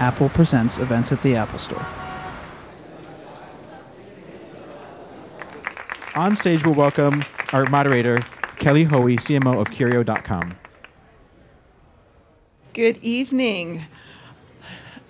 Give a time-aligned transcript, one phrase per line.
[0.00, 1.84] Apple Presents events at the Apple Store.
[6.14, 7.22] On stage, we'll welcome
[7.52, 8.18] our moderator,
[8.56, 10.56] Kelly Hoey, CMO of Curio.com.
[12.72, 13.84] Good evening.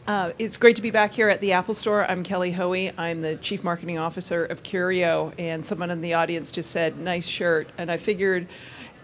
[0.08, 2.10] Uh, it's great to be back here at the Apple Store.
[2.10, 2.90] I'm Kelly Hoey.
[2.98, 7.28] I'm the Chief Marketing Officer of Curio, and someone in the audience just said, nice
[7.28, 7.68] shirt.
[7.78, 8.48] And I figured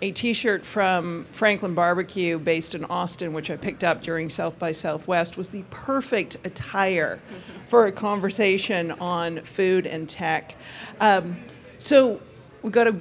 [0.02, 4.58] a t shirt from Franklin Barbecue based in Austin, which I picked up during South
[4.58, 7.21] by Southwest, was the perfect attire
[7.66, 10.57] for a conversation on food and tech.
[11.00, 11.38] Um,
[11.79, 12.21] so
[12.62, 12.96] we've got a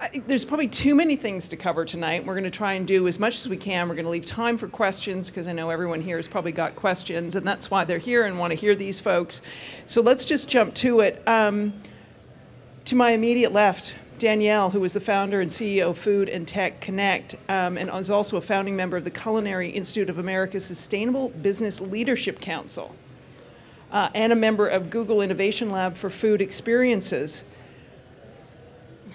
[0.00, 2.24] I, there's probably too many things to cover tonight.
[2.24, 3.86] We're going to try and do as much as we can.
[3.86, 6.74] We're going to leave time for questions because I know everyone here has probably got
[6.74, 9.42] questions, and that's why they're here and want to hear these folks.
[9.84, 11.22] So let's just jump to it.
[11.28, 11.74] Um,
[12.86, 16.80] to my immediate left, Danielle, who is the founder and CEO of Food and Tech
[16.80, 21.30] Connect, um, and is also a founding member of the Culinary Institute of America's Sustainable
[21.30, 22.94] Business Leadership Council,
[23.90, 27.44] uh, and a member of Google Innovation Lab for Food Experiences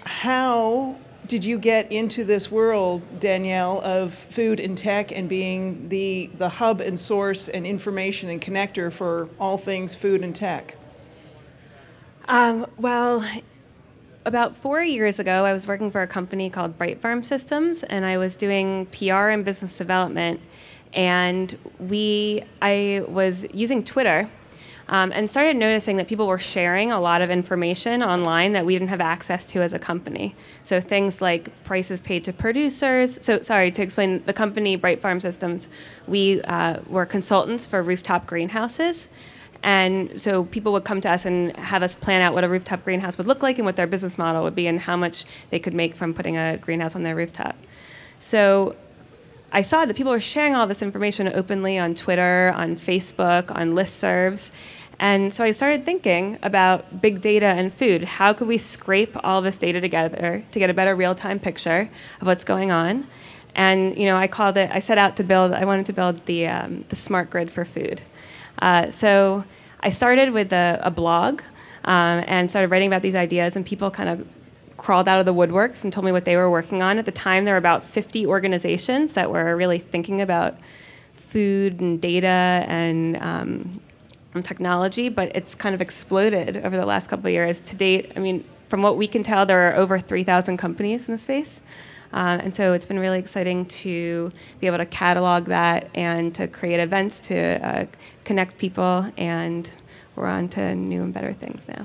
[0.06, 6.30] how did you get into this world, Danielle, of food and tech and being the,
[6.38, 10.76] the hub and source and information and connector for all things food and tech?
[12.28, 13.24] Um, well,
[14.26, 18.04] about four years ago, I was working for a company called Bright Farm Systems, and
[18.04, 20.40] I was doing PR and business development.
[20.92, 24.28] And we, I was using Twitter
[24.88, 28.74] um, and started noticing that people were sharing a lot of information online that we
[28.74, 30.34] didn't have access to as a company.
[30.64, 33.22] So things like prices paid to producers.
[33.24, 35.68] So sorry to explain the company Bright Farm Systems.
[36.08, 39.08] We uh, were consultants for rooftop greenhouses.
[39.66, 42.84] And so people would come to us and have us plan out what a rooftop
[42.84, 45.58] greenhouse would look like and what their business model would be and how much they
[45.58, 47.56] could make from putting a greenhouse on their rooftop.
[48.20, 48.76] So
[49.50, 53.72] I saw that people were sharing all this information openly on Twitter, on Facebook, on
[53.72, 54.52] listservs.
[55.00, 58.04] And so I started thinking about big data and food.
[58.04, 61.90] How could we scrape all this data together to get a better real time picture
[62.20, 63.08] of what's going on?
[63.56, 64.70] And you know, I called it.
[64.72, 65.52] I set out to build.
[65.52, 68.02] I wanted to build the um, the smart grid for food.
[68.60, 69.44] Uh, so
[69.86, 71.42] I started with a, a blog
[71.84, 74.26] um, and started writing about these ideas, and people kind of
[74.76, 76.98] crawled out of the woodworks and told me what they were working on.
[76.98, 80.56] At the time, there were about 50 organizations that were really thinking about
[81.12, 82.26] food and data
[82.66, 83.80] and um,
[84.42, 87.60] technology, but it's kind of exploded over the last couple of years.
[87.60, 91.12] To date, I mean, from what we can tell, there are over 3,000 companies in
[91.12, 91.62] the space.
[92.16, 96.48] Um, and so it's been really exciting to be able to catalog that and to
[96.48, 97.86] create events to uh,
[98.24, 99.70] connect people, and
[100.14, 101.84] we're on to new and better things now.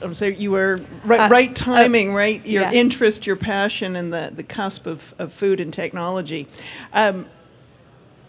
[0.00, 2.44] I'm saying you were right, uh, right timing, uh, right?
[2.46, 2.72] Your yeah.
[2.72, 6.48] interest, your passion, and the, the cusp of, of food and technology.
[6.94, 7.26] Um,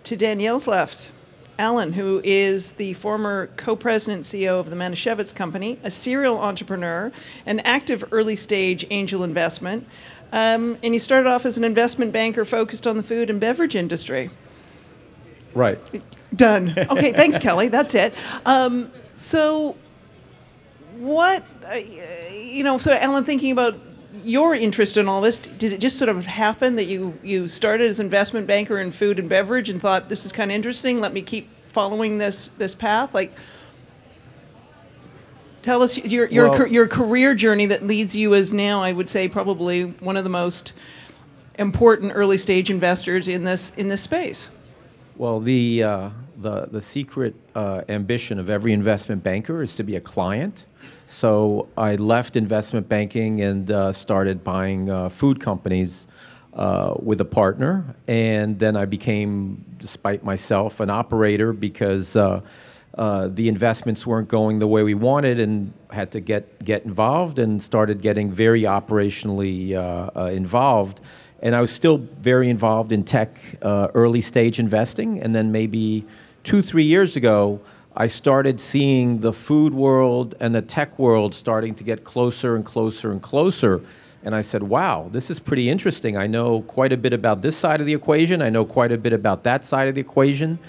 [0.03, 1.11] to Danielle's left,
[1.57, 7.13] Alan, who is the former co president CEO of the Manischewitz Company, a serial entrepreneur,
[7.45, 9.87] an active early stage angel investment.
[10.31, 13.75] Um, and you started off as an investment banker focused on the food and beverage
[13.75, 14.29] industry.
[15.53, 15.79] Right.
[16.35, 16.73] Done.
[16.77, 17.67] Okay, thanks, Kelly.
[17.67, 18.13] That's it.
[18.45, 19.75] Um, so,
[20.97, 23.75] what, uh, you know, so Alan, thinking about
[24.23, 27.89] your interest in all this, did it just sort of happen that you, you started
[27.89, 31.01] as investment banker in food and beverage and thought this is kind of interesting?
[31.01, 33.13] Let me keep following this this path.
[33.13, 33.33] Like,
[35.61, 39.09] tell us your your well, your career journey that leads you as now, I would
[39.09, 40.73] say, probably one of the most
[41.55, 44.49] important early stage investors in this in this space.
[45.17, 49.95] Well, the uh, the the secret uh, ambition of every investment banker is to be
[49.95, 50.66] a client
[51.11, 56.07] so I left investment banking and uh, started buying uh, food companies
[56.53, 57.95] uh, with a partner.
[58.07, 62.16] And then I became, despite myself, an operator because
[62.97, 66.84] uh, uh, the investments weren't going the way we wanted and had to get, get
[66.85, 71.00] involved and started getting very operationally uh, involved.
[71.41, 75.22] And I was still very involved in tech early stage investing.
[75.22, 76.06] And then maybe
[76.44, 77.59] two, three years ago,
[77.96, 82.64] I started seeing the food world and the tech world starting to get closer and
[82.66, 83.82] closer and closer.
[84.23, 86.16] And I said, wow, this is pretty interesting.
[86.16, 88.41] I know quite a bit about this side of the equation.
[88.41, 90.59] I know quite a bit about that side of the equation.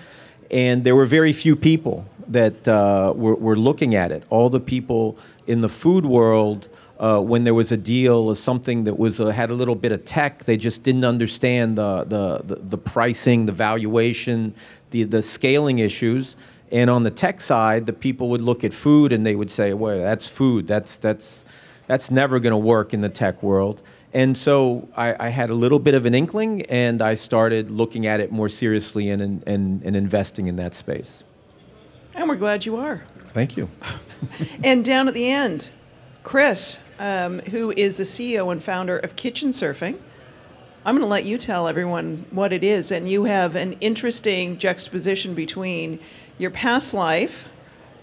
[0.51, 4.25] And there were very few people that uh, looking at it.
[4.31, 8.85] All the people in the food world, uh, when there was a deal or something
[8.85, 12.43] that was uh, had a little bit of tech, they just didn't understand the, the,
[12.45, 14.55] the, the pricing, the valuation,
[14.91, 16.37] the, the scaling issues.
[16.71, 19.75] And on the tech side, the people would look at food and they would say,
[19.75, 20.67] well, that's food.
[20.67, 21.45] That's, that's,
[21.87, 23.83] that's never going to work in the tech world.
[24.15, 28.07] And so I, I, had a little bit of an inkling and I started looking
[28.07, 31.25] at it more seriously and, and, and investing in that space.
[32.15, 33.05] And we're glad you are.
[33.27, 33.69] Thank you.
[34.63, 35.69] And down at the end,
[36.23, 39.99] Chris, um, who is the CEO and founder of Kitchensurfing.
[40.85, 42.93] I'm going to let you tell everyone what it is.
[42.93, 45.99] And you have an interesting juxtaposition between
[46.39, 47.47] your past life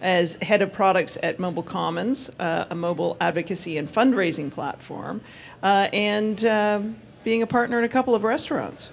[0.02, 5.22] as head of products at Mobile Commons, uh, a mobile advocacy and fundraising platform,
[5.64, 8.92] uh, and um being a partner in a couple of restaurants.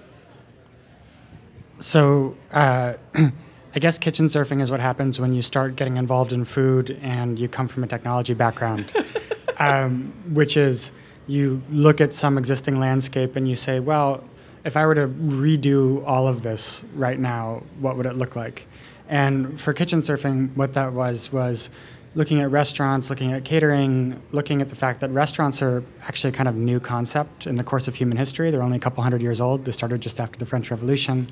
[1.79, 2.95] So, uh,
[3.77, 7.47] I guess Kitchensurfing is what happens when you start getting involved in food and you
[7.47, 8.91] come from a technology background,
[9.59, 10.93] um, which is
[11.27, 14.25] you look at some existing landscape and you say, well,
[14.65, 18.67] if I were to redo all of this right now, what would it look like?
[19.11, 21.69] And for Kitchensurfing, what that was was
[22.15, 26.33] looking at restaurants, looking at catering, looking at the fact that restaurants are actually a
[26.33, 28.51] kind of new concept in the course of human history.
[28.51, 29.67] They're only a couple hundred years old.
[29.67, 31.29] They started just after the French Revolution.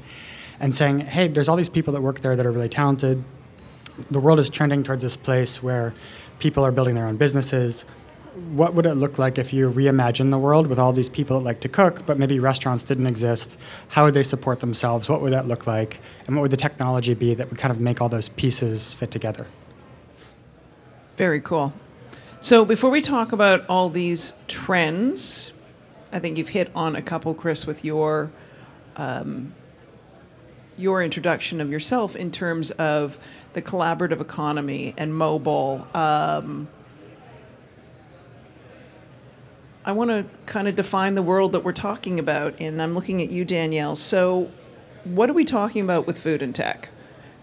[0.61, 3.23] And saying, hey, there's all these people that work there that are really talented.
[4.11, 5.95] The world is trending towards this place where
[6.39, 7.85] people are building their own businesses.
[8.53, 11.45] What would it look like if you reimagine the world with all these people that
[11.45, 13.57] like to cook, but maybe restaurants didn't exist?
[13.89, 15.09] How would they support themselves?
[15.09, 16.01] What would that look like?
[16.27, 19.11] And what would the technology be that would kind of make all those pieces fit
[19.11, 19.47] together?
[21.17, 21.73] Very cool.
[22.41, 25.53] So before we talk about all these trends,
[26.13, 28.31] I think you've hit on a couple, Chris, with your
[28.97, 29.55] um,
[30.77, 33.19] your introduction of yourself in terms of
[33.53, 35.87] the collaborative economy and mobile.
[35.95, 36.69] Um,
[39.85, 43.21] I want to kind of define the world that we're talking about, and I'm looking
[43.21, 43.97] at you, Danielle.
[43.97, 44.51] So,
[45.05, 46.89] what are we talking about with food and tech?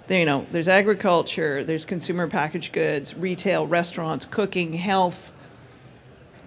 [0.07, 5.31] There, you know, there's agriculture, there's consumer packaged goods, retail, restaurants, cooking, health.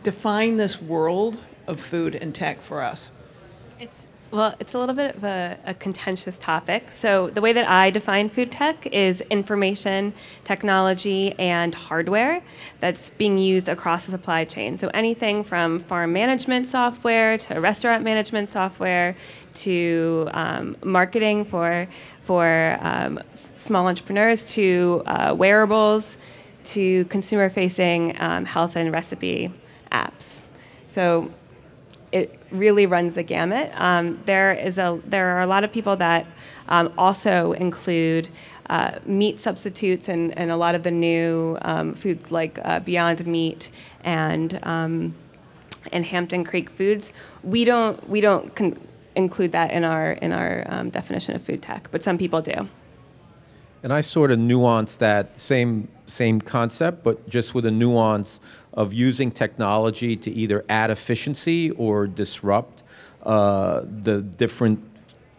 [0.02, 3.10] Define this world of food and tech for us.
[4.34, 6.90] Well, it's a little bit of a, a, contentious topic.
[6.90, 12.42] So the way that I define food tech is information, technology, and hardware
[12.80, 14.76] that's being used across the supply chain.
[14.76, 19.14] So anything from farm management software to restaurant management software
[19.54, 21.86] to um, marketing for
[22.24, 26.18] for um, small entrepreneurs to uh, wearables
[26.64, 29.52] to consumer-facing um, health and recipe
[29.92, 30.40] apps.
[30.88, 31.30] So
[32.14, 33.72] it really runs the gamut.
[33.74, 36.26] Um, there is a there are a lot of people that
[36.68, 38.28] um, also include
[38.70, 43.26] uh, meat substitutes and, and a lot of the new um, foods like uh, Beyond
[43.26, 43.68] Meat
[44.04, 45.16] and um,
[45.92, 47.12] and Hampton Creek Foods.
[47.42, 48.78] We don't we don't con-
[49.16, 52.68] include that in our in our um, definition of food tech, but some people do.
[53.82, 58.40] And I sort of nuance that same same concept, but just with a nuance
[58.74, 62.82] of using technology to either add efficiency or disrupt
[63.22, 64.80] uh, the different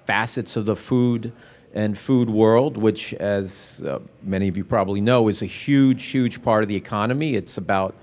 [0.06, 1.32] facets of the food
[1.74, 6.42] and food world, which, as uh, many of you probably know, is a huge, huge
[6.42, 7.36] part of the economy.
[7.36, 7.96] It's about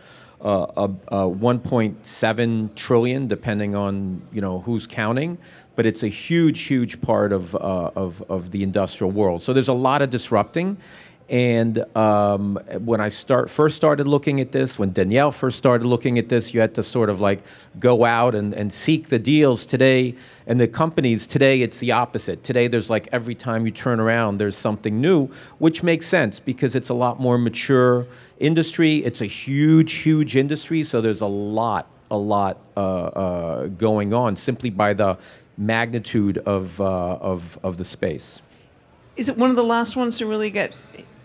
[0.42, 0.88] uh, uh,
[1.26, 5.38] 1.7 trillion, depending on you know who's counting,
[5.76, 9.42] but it's a huge, huge part of, uh, of, of the industrial world.
[9.42, 10.76] So there's a lot of disrupting,
[11.28, 16.18] and um, when I start first started looking at this, when Danielle first started looking
[16.18, 17.42] at this, you had to sort of like
[17.78, 19.64] go out and, and seek the deals.
[19.64, 20.14] Today,
[20.46, 22.44] and the companies today, it's the opposite.
[22.44, 25.28] Today, there's like every time you turn around, there's something new,
[25.58, 28.06] which makes sense because it's a lot more mature
[28.38, 28.98] industry.
[28.98, 34.36] It's a huge, huge industry, so there's a lot, a lot uh, uh, going on
[34.36, 35.16] simply by the
[35.56, 38.42] magnitude of, uh, of, of the space.
[39.16, 40.74] Is it one of the last ones to really get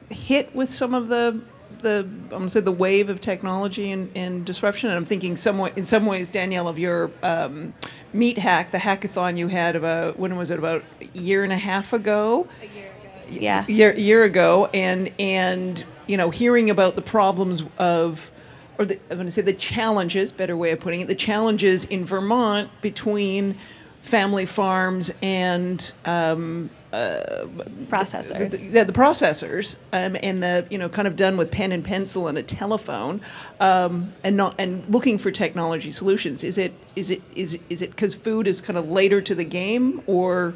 [0.10, 1.42] hit with some of the
[1.80, 4.90] the I'm gonna say the wave of technology and, and disruption.
[4.90, 7.74] And I'm thinking somewhat in some ways, Danielle, of your um,
[8.14, 11.58] meat hack, the hackathon you had about when was it about a year and a
[11.58, 12.48] half ago?
[12.62, 13.10] A year ago.
[13.30, 13.66] Yeah.
[13.68, 18.32] Year year ago, and and you know hearing about the problems of.
[18.80, 21.86] Or the, I'm going to say the challenges, better way of putting it, the challenges
[21.86, 23.58] in Vermont between
[24.02, 27.46] family farms and um, uh,
[27.88, 28.52] processors.
[28.52, 31.84] The, the, the processors, um, and the you know kind of done with pen and
[31.84, 33.22] pencil and a telephone,
[33.60, 36.44] um, and not and looking for technology solutions.
[36.44, 39.44] Is it is it is is it because food is kind of later to the
[39.44, 40.54] game, or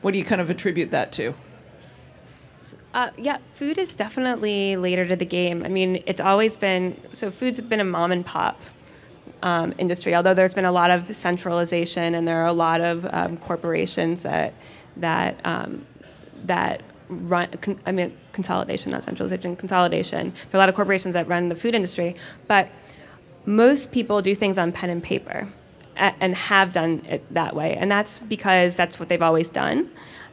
[0.00, 1.34] what do you kind of attribute that to?
[2.94, 5.64] Uh, yeah, food is definitely later to the game.
[5.64, 7.30] I mean, it's always been so.
[7.30, 8.62] Food's been a mom and pop
[9.42, 13.06] um, industry, although there's been a lot of centralization and there are a lot of
[13.12, 14.54] um, corporations that
[14.96, 15.86] that um,
[16.44, 17.48] that run.
[17.60, 20.32] Con- I mean, consolidation, not centralization, consolidation.
[20.50, 22.16] There are a lot of corporations that run the food industry,
[22.48, 22.68] but
[23.46, 25.48] most people do things on pen and paper,
[25.96, 29.90] a- and have done it that way, and that's because that's what they've always done.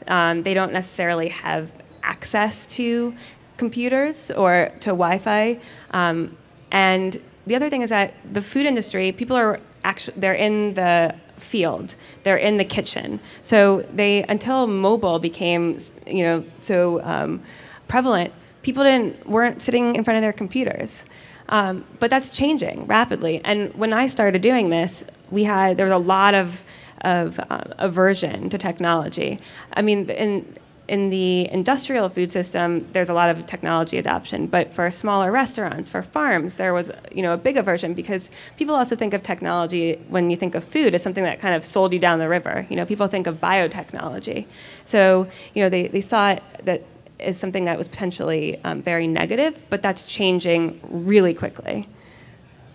[0.07, 1.71] Um, they don't necessarily have
[2.03, 3.13] access to
[3.57, 5.59] computers or to Wi-Fi.
[5.91, 6.35] Um,
[6.71, 11.13] and the other thing is that the food industry, people are actually they're in the
[11.41, 13.19] field, they're in the kitchen.
[13.41, 17.41] So they until mobile became you know so um,
[17.88, 21.05] prevalent, people didn't weren't sitting in front of their computers.
[21.50, 23.41] Um, but that's changing rapidly.
[23.43, 26.63] And when I started doing this, we had there was a lot of
[27.01, 29.39] of uh, aversion to technology.
[29.74, 30.45] I mean, in
[30.91, 35.89] in the industrial food system, there's a lot of technology adoption, but for smaller restaurants,
[35.89, 39.93] for farms, there was you know a big aversion because people also think of technology
[40.10, 42.67] when you think of food as something that kind of sold you down the river.
[42.69, 44.48] You know, people think of biotechnology,
[44.83, 46.83] so you know they, they saw it that
[47.21, 51.88] as something that was potentially um, very negative, but that's changing really quickly.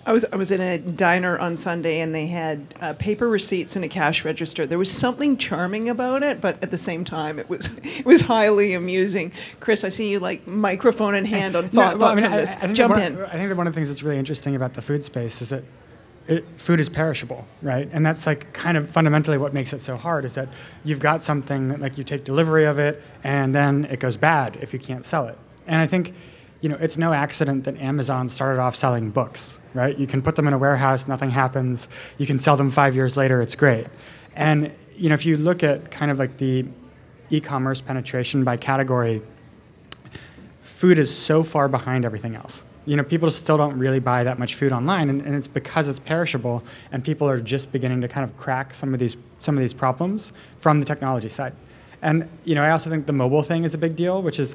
[0.06, 3.75] I was I was in a diner on Sunday and they had uh, paper receipts
[3.75, 4.64] and a cash register.
[4.64, 8.22] There was something charming about it, but at the same time, it was it was
[8.22, 9.32] highly amusing.
[9.58, 12.38] Chris, I see you like microphone in hand on thought, well, I thoughts mean, on
[12.38, 12.50] I- this.
[12.54, 13.25] I think Jump one, in.
[13.25, 15.48] I think that one of the things that's really interesting about the food space is
[15.48, 15.64] that
[16.28, 17.88] it, food is perishable, right?
[17.92, 20.48] And that's like kind of fundamentally what makes it so hard is that
[20.84, 24.56] you've got something that, like you take delivery of it and then it goes bad
[24.60, 25.38] if you can't sell it.
[25.66, 26.14] And I think,
[26.60, 29.97] you know, it's no accident that Amazon started off selling books, right?
[29.97, 31.88] You can put them in a warehouse, nothing happens.
[32.18, 33.87] You can sell them five years later, it's great.
[34.35, 36.66] And, you know, if you look at kind of like the
[37.30, 39.23] e-commerce penetration by category,
[40.61, 42.64] food is so far behind everything else.
[42.85, 45.88] You know, people still don't really buy that much food online, and, and it's because
[45.88, 49.56] it's perishable, and people are just beginning to kind of crack some of these some
[49.56, 51.52] of these problems from the technology side.
[52.00, 54.54] And you know, I also think the mobile thing is a big deal, which is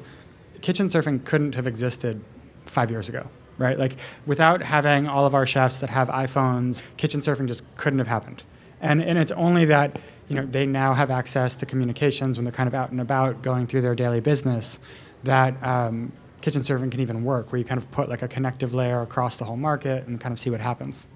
[0.60, 2.22] Kitchensurfing couldn't have existed
[2.64, 3.26] five years ago,
[3.62, 3.78] right?
[3.78, 8.42] Like without having all of our chefs that have iPhones, Kitchensurfing just couldn't have happened.
[8.80, 12.52] And and it's only that you know they now have access to communications when they're
[12.52, 14.78] kind of out and about, going through their daily business,
[15.24, 19.00] that um, Kitchensurfing can even work, where you kind of put like a connective layer
[19.02, 21.06] across the whole market and kind of see what happens.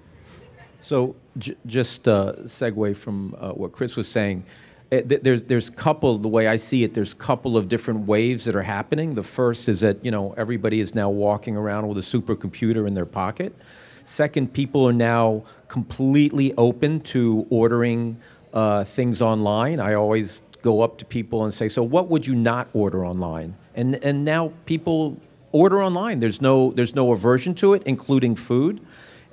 [0.81, 4.45] So j- just uh, segue from uh, what Chris was saying.
[4.91, 6.93] Eh, There's there's couple the way I see it.
[6.93, 9.15] There's couple of different waves that are happening.
[9.15, 12.93] The first is that you know everybody is now walking around with a supercomputer in
[12.93, 13.55] their pocket.
[14.03, 18.17] Second, people are now completely open to ordering
[18.53, 19.79] uh, things online.
[19.79, 23.55] I always go up to people and say, "So what would you not order online?"
[23.75, 25.17] And and now people
[25.51, 26.19] order online.
[26.19, 28.81] There's no there's no aversion to it, including food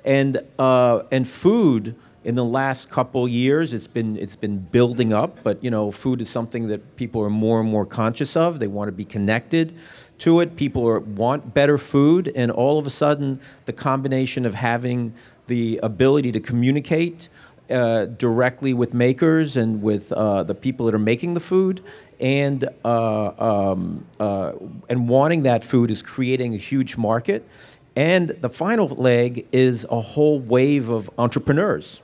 [0.05, 1.95] and uh, and food
[2.25, 6.19] in the last couple years it's been it's been building up but you know food
[6.19, 8.59] is something that people are more and more conscious of.
[8.59, 9.73] They want to be connected
[10.19, 10.55] to it.
[10.55, 15.13] People are, want better food and all of a sudden the combination of having
[15.47, 17.29] the ability to communicate
[17.69, 21.83] uh, directly with makers and with uh, the people that are making the food,
[22.19, 24.53] and uh, um, uh,
[24.87, 27.47] and wanting that food is creating a huge market.
[27.95, 32.01] And the final leg is a whole wave of entrepreneurs,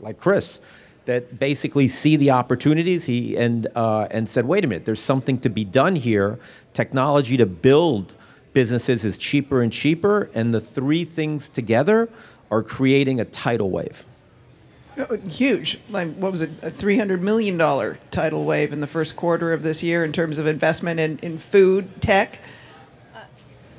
[0.00, 0.60] like Chris,
[1.06, 3.04] that basically see the opportunities.
[3.04, 6.38] He and uh, and said, "Wait a minute, there's something to be done here.
[6.72, 8.14] Technology to build
[8.52, 12.08] businesses is cheaper and cheaper, and the three things together
[12.50, 14.06] are creating a tidal wave."
[14.98, 15.78] Uh, Huge.
[15.90, 16.50] Like, what was it?
[16.62, 17.58] A $300 million
[18.10, 21.38] tidal wave in the first quarter of this year in terms of investment in, in
[21.38, 22.40] food tech.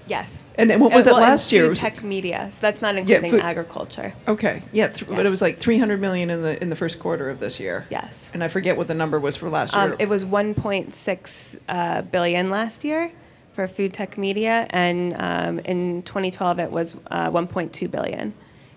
[0.07, 0.43] Yes.
[0.57, 1.63] And then what was Uh, it well, and last year?
[1.63, 2.47] It Food was- tech media.
[2.51, 4.13] So that's not including food- agriculture.
[4.27, 7.29] Okay, yeah, th- but it was like 300 million in the in the first quarter
[7.29, 7.85] of this year.
[7.89, 8.31] Yes.
[8.33, 9.83] And I forget what the number was for last year.
[9.83, 13.11] Um, it was 1.6 uh, billion last year
[13.53, 18.33] for food tech media, and um, in 2012 it was uh, 1.2 billion.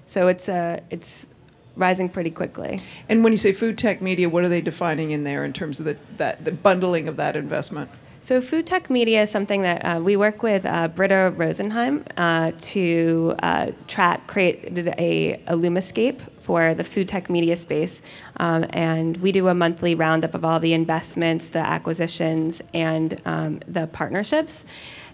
[0.06, 1.28] So it's uh, it's
[1.76, 2.80] rising pretty quickly.
[3.08, 5.78] and when you say food tech media, what are they defining in there in terms
[5.80, 7.90] of the that the bundling of that investment?
[8.22, 12.52] So food tech media is something that uh, we work with uh, Britta Rosenheim uh,
[12.60, 18.02] to uh, track, created a, a Lumascape for the food tech media space.
[18.36, 23.60] Um, and we do a monthly roundup of all the investments, the acquisitions, and um,
[23.66, 24.66] the partnerships.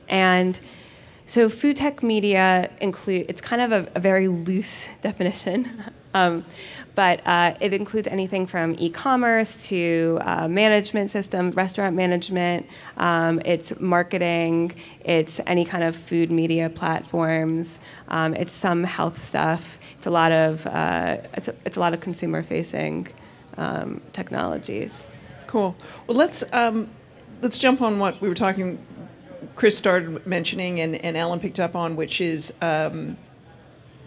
[0.08, 0.58] And
[1.26, 5.84] so food tech media include, it's kind of a, a very loose definition.
[6.16, 6.44] Um,
[6.94, 12.66] but uh, it includes anything from e-commerce to uh, management systems, restaurant management.
[12.96, 14.72] Um, it's marketing.
[15.04, 17.80] It's any kind of food media platforms.
[18.08, 19.78] Um, it's some health stuff.
[19.98, 23.08] It's a lot of uh, it's, a, it's a lot of consumer-facing
[23.58, 25.06] um, technologies.
[25.46, 25.76] Cool.
[26.06, 26.88] Well, let's um,
[27.42, 28.78] let's jump on what we were talking.
[29.54, 33.16] Chris started mentioning and, and Alan picked up on, which is um,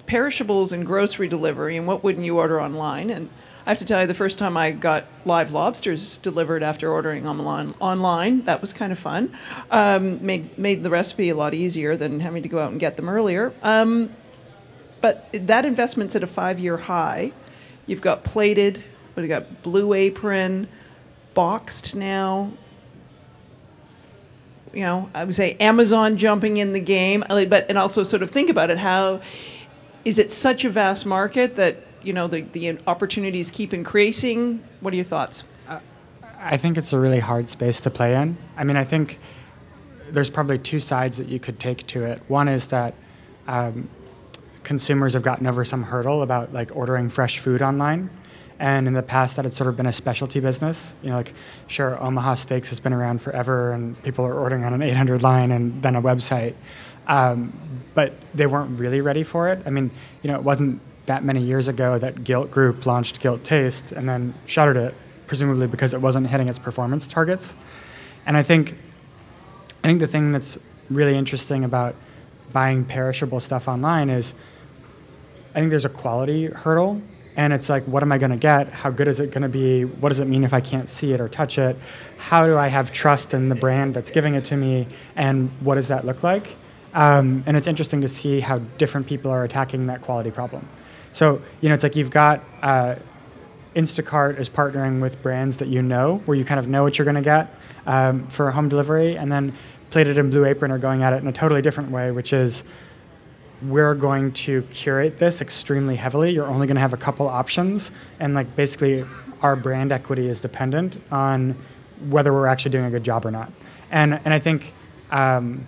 [0.09, 3.11] perishables and grocery delivery, and what wouldn't you order online?
[3.11, 3.29] And
[3.65, 7.27] I have to tell you, the first time I got live lobsters delivered after ordering
[7.27, 9.37] online, online that was kind of fun.
[9.69, 12.97] Um, made made the recipe a lot easier than having to go out and get
[12.97, 13.53] them earlier.
[13.61, 14.09] Um,
[14.99, 17.31] but that investment's at a five-year high.
[17.85, 19.61] You've got plated, what you got?
[19.61, 20.67] Blue Apron,
[21.35, 22.51] boxed now.
[24.73, 28.23] You know, I would say Amazon jumping in the game, uh, but and also sort
[28.23, 28.77] of think about it.
[28.77, 29.21] How
[30.09, 34.63] is it such a vast market that you know the the opportunities keep increasing?
[34.81, 35.43] What are your thoughts?
[36.41, 38.37] I think it's a really hard space to play in.
[38.57, 39.19] I mean, I think
[40.09, 42.23] there's probably two sides that you could take to it.
[42.27, 42.95] One is that
[43.47, 43.89] um,
[44.63, 48.09] consumers have gotten over some hurdle about like ordering fresh food online.
[48.57, 50.95] And in the past, that had sort of been a specialty business.
[51.03, 51.33] You know, like
[51.67, 55.51] sure, Omaha Steaks has been around forever, and people are ordering on an 800 line
[55.51, 56.55] and then a website.
[57.09, 57.51] Um,
[57.95, 59.61] but they weren't really ready for it.
[59.65, 63.43] I mean, you know, it wasn't that many years ago that Gilt Group launched Gilt
[63.43, 64.93] Taste and then shuttered it,
[65.25, 67.55] presumably because it wasn't hitting its performance targets.
[68.27, 68.75] And I think,
[69.83, 71.95] I think the thing that's really interesting about
[72.53, 74.35] buying perishable stuff online is,
[75.55, 77.01] I think there's a quality hurdle,
[77.35, 78.69] and it's like, what am I going to get?
[78.69, 79.83] How good is it going to be?
[79.83, 81.75] What does it mean if I can't see it or touch it?
[82.17, 84.87] How do I have trust in the brand that's giving it to me?
[85.15, 86.55] And what does that look like?
[86.93, 90.67] Um, and it's interesting to see how different people are attacking that quality problem.
[91.11, 92.95] So, you know, it's like you've got uh,
[93.75, 97.05] Instacart is partnering with brands that you know, where you kind of know what you're
[97.05, 97.55] going to get
[97.85, 99.53] um, for home delivery, and then
[99.91, 102.63] Plated and Blue Apron are going at it in a totally different way, which is
[103.61, 106.31] we're going to curate this extremely heavily.
[106.31, 109.05] You're only going to have a couple options, and like basically,
[109.41, 111.55] our brand equity is dependent on
[112.09, 113.51] whether we're actually doing a good job or not.
[113.91, 114.73] And and I think,
[115.11, 115.67] um,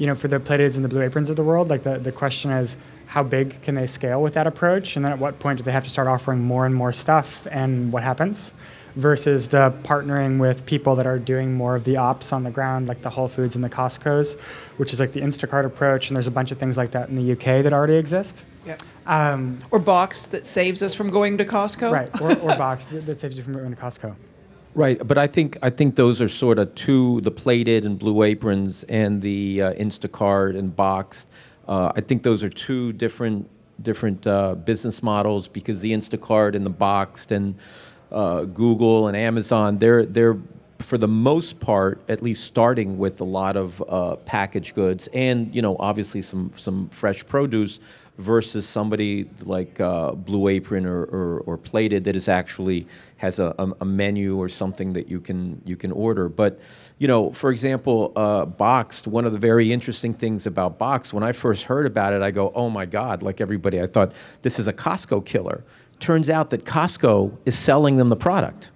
[0.00, 2.10] you know, for the Plateds and the Blue Aprons of the world, like the the
[2.10, 2.76] question is
[3.06, 5.72] how big can they scale with that approach, and then at what point do they
[5.72, 8.54] have to start offering more and more stuff, and what happens?
[8.96, 12.88] Versus the partnering with people that are doing more of the ops on the ground,
[12.88, 14.36] like the Whole Foods and the Costco's,
[14.78, 17.14] which is like the Instacart approach, and there's a bunch of things like that in
[17.16, 18.44] the UK that already exist.
[18.66, 18.78] Yeah.
[19.06, 21.92] Um, Or Box that saves us from going to Costco.
[21.92, 24.14] right, or, or box that, that saves you from going to Costco.
[24.74, 28.22] Right, but I think I think those are sort of two: the plated and blue
[28.22, 31.28] aprons, and the uh, Instacart and boxed.
[31.66, 33.48] Uh, I think those are two different
[33.82, 37.56] different uh, business models because the Instacart and the boxed and
[38.12, 40.38] uh, Google and Amazon, they're they're
[40.78, 45.52] for the most part, at least starting with a lot of uh, packaged goods and
[45.54, 47.80] you know obviously some some fresh produce
[48.18, 53.54] versus somebody like uh, Blue Apron or, or, or Plated that is actually has a,
[53.80, 56.28] a, menu or something that you can you can order.
[56.28, 56.60] But
[56.98, 59.06] you know, for example, uh, Boxed.
[59.06, 62.30] One of the very interesting things about Boxed, when I first heard about it, I
[62.30, 65.64] go, "Oh my God!" Like everybody, I thought this is a Costco killer.
[65.98, 68.70] Turns out that Costco is selling them the product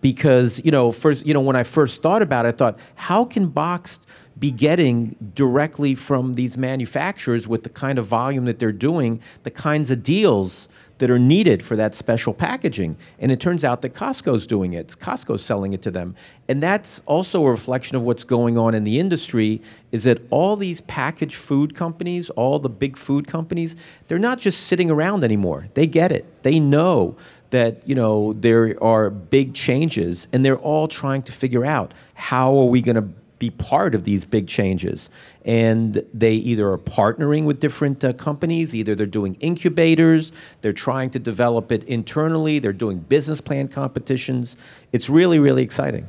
[0.00, 3.24] because you know first you know when I first thought about it, I thought how
[3.24, 4.06] can Boxed
[4.38, 9.50] be getting directly from these manufacturers with the kind of volume that they're doing, the
[9.50, 12.96] kinds of deals that are needed for that special packaging.
[13.18, 14.88] And it turns out that Costco's doing it.
[14.88, 16.14] Costco's selling it to them.
[16.48, 20.56] And that's also a reflection of what's going on in the industry is that all
[20.56, 23.76] these packaged food companies, all the big food companies,
[24.08, 25.68] they're not just sitting around anymore.
[25.74, 26.42] They get it.
[26.42, 27.16] They know
[27.50, 32.56] that, you know, there are big changes and they're all trying to figure out how
[32.58, 35.08] are we going to be part of these big changes.
[35.44, 41.10] And they either are partnering with different uh, companies, either they're doing incubators, they're trying
[41.10, 44.56] to develop it internally, they're doing business plan competitions.
[44.92, 46.06] It's really, really exciting.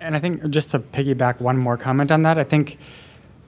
[0.00, 2.78] And I think just to piggyback one more comment on that, I think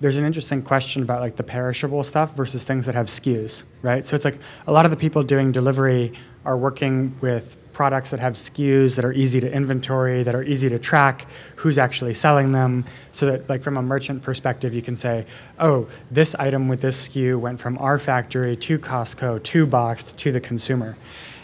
[0.01, 4.05] there's an interesting question about like the perishable stuff versus things that have SKUs, right?
[4.05, 6.13] So it's like a lot of the people doing delivery
[6.45, 10.69] are working with products that have SKUs that are easy to inventory, that are easy
[10.69, 14.97] to track, who's actually selling them, so that like from a merchant perspective, you can
[14.97, 15.27] say,
[15.59, 20.33] oh, this item with this SKU went from our factory to Costco to Boxed to
[20.33, 20.97] the consumer.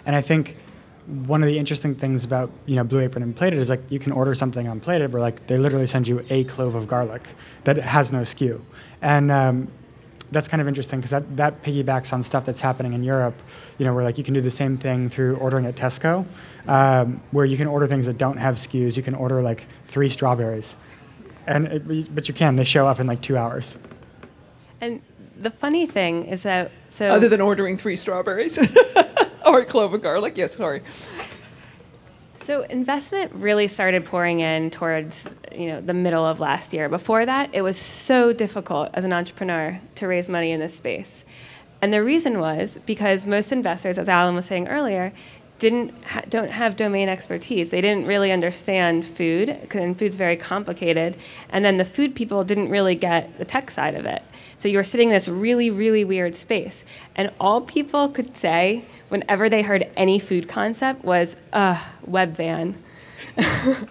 [0.05, 0.57] And I think
[1.07, 3.99] one of the interesting things about you know Blue Apron and Plated is like you
[3.99, 7.23] can order something on Plated, where like they literally send you a clove of garlic
[7.65, 8.61] that has no SKU,
[9.01, 9.69] and um,
[10.31, 13.35] that's kind of interesting because that, that piggybacks on stuff that's happening in Europe,
[13.79, 16.27] you know, where like you can do the same thing through ordering at Tesco,
[16.67, 18.97] um, where you can order things that don't have SKUs.
[18.97, 20.77] You can order like three strawberries,
[21.47, 22.57] and it, but you can.
[22.57, 23.79] They show up in like two hours.
[24.81, 25.03] And
[25.37, 28.59] the funny thing is that so Other than ordering three strawberries
[29.47, 30.37] or a clove of garlic.
[30.37, 30.83] Yes, sorry.
[32.49, 36.89] So investment really started pouring in towards you know the middle of last year.
[36.89, 41.27] Before that, it was so difficult as an entrepreneur to raise money in this space.
[41.83, 45.13] And the reason was because most investors, as Alan was saying earlier,
[45.59, 47.69] didn't ha- don't have domain expertise.
[47.69, 51.19] They didn't really understand food, and food's very complicated.
[51.51, 54.23] And then the food people didn't really get the tech side of it.
[54.57, 56.87] So you were sitting in this really, really weird space.
[57.15, 62.75] And all people could say whenever they heard any food concept was, uh, Webvan.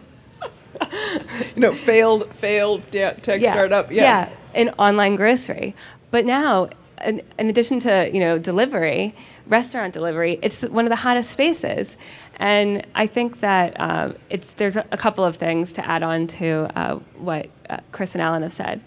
[1.55, 3.91] You know, failed failed tech startup.
[3.91, 4.03] Yeah.
[4.03, 5.75] yeah, in online grocery.
[6.11, 6.69] But now,
[7.03, 9.15] in, in addition to you know delivery,
[9.47, 11.97] restaurant delivery, it's one of the hottest spaces.
[12.35, 16.27] And I think that um, it's there's a, a couple of things to add on
[16.27, 18.81] to uh, what uh, Chris and Alan have said.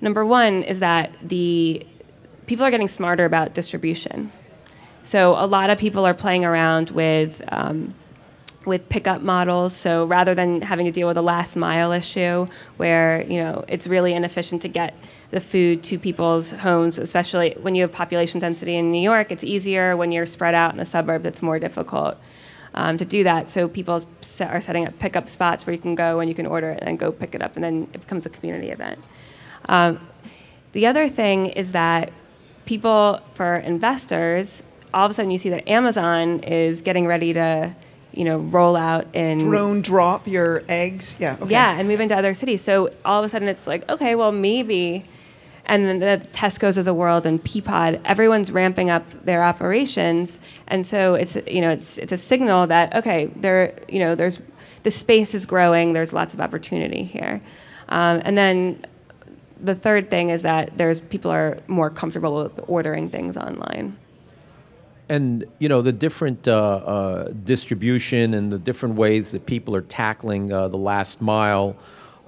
[0.00, 1.86] Number one is that the
[2.46, 4.32] people are getting smarter about distribution.
[5.08, 7.94] So a lot of people are playing around with um,
[8.66, 9.74] with pickup models.
[9.74, 13.86] So rather than having to deal with a last mile issue where you know it's
[13.86, 14.94] really inefficient to get
[15.30, 19.42] the food to people's homes, especially when you have population density in New York, it's
[19.42, 19.96] easier.
[19.96, 22.18] When you're spread out in the suburbs, it's more difficult
[22.74, 23.48] um, to do that.
[23.48, 24.04] So people
[24.42, 26.98] are setting up pickup spots where you can go and you can order it and
[26.98, 29.02] go pick it up, and then it becomes a community event.
[29.70, 30.06] Um,
[30.72, 32.12] the other thing is that
[32.66, 37.74] people, for investors, all of a sudden you see that Amazon is getting ready to,
[38.12, 41.16] you know, roll out in Drone drop your eggs.
[41.18, 41.36] Yeah.
[41.40, 41.50] Okay.
[41.52, 42.62] yeah, and move into other cities.
[42.62, 45.04] So all of a sudden it's like, okay, well maybe,
[45.66, 50.84] and then the Tesco's of the world and Peapod, everyone's ramping up their operations, and
[50.86, 54.40] so it's you know it's it's a signal that okay, there you know there's
[54.82, 55.92] the space is growing.
[55.92, 57.42] There's lots of opportunity here,
[57.88, 58.84] um, and then
[59.60, 63.96] the third thing is that there's people are more comfortable with ordering things online.
[65.08, 69.82] And you know the different uh, uh, distribution and the different ways that people are
[69.82, 71.76] tackling uh, the last mile,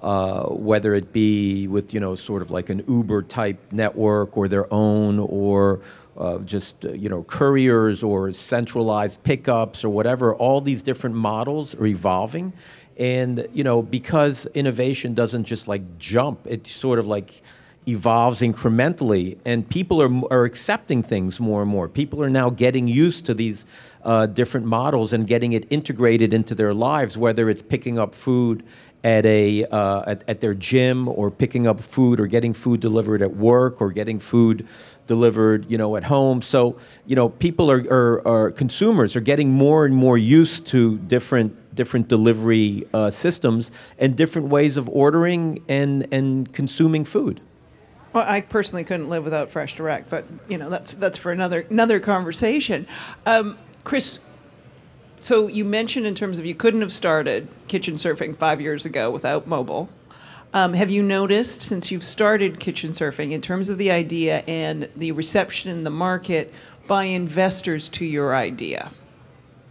[0.03, 4.49] uh, whether it be with you know sort of like an Uber type network or
[4.49, 5.81] their own, or
[6.17, 10.35] uh, just uh, you know couriers or centralized pickups or whatever.
[10.35, 12.55] All these different models are evolving,
[12.97, 17.43] and you know because innovation doesn't just like jump, it sort of like
[17.89, 21.89] evolves incrementally, and people are, are accepting things more and more.
[21.89, 23.65] People are now getting used to these
[24.05, 28.63] uh, different models and getting it integrated into their lives, whether it's picking up food
[29.03, 33.23] at a uh, at, at their gym or picking up food or getting food delivered
[33.23, 34.67] at work or getting food
[35.07, 39.51] delivered you know at home so you know people are, are, are consumers are getting
[39.51, 45.63] more and more used to different different delivery uh, systems and different ways of ordering
[45.67, 47.41] and and consuming food
[48.13, 51.67] Well, I personally couldn't live without Fresh Direct, but you know that's that's for another
[51.71, 52.87] another conversation.
[53.25, 54.19] Um, Chris,
[55.19, 59.47] so you mentioned in terms of you couldn't have started Kitchensurfing five years ago without
[59.47, 59.89] mobile.
[60.53, 65.13] Um, have you noticed since you've started Kitchensurfing in terms of the idea and the
[65.13, 66.53] reception in the market
[66.89, 68.91] by investors to your idea?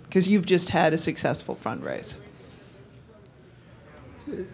[0.04, 2.16] Because you've just had a successful fundraise.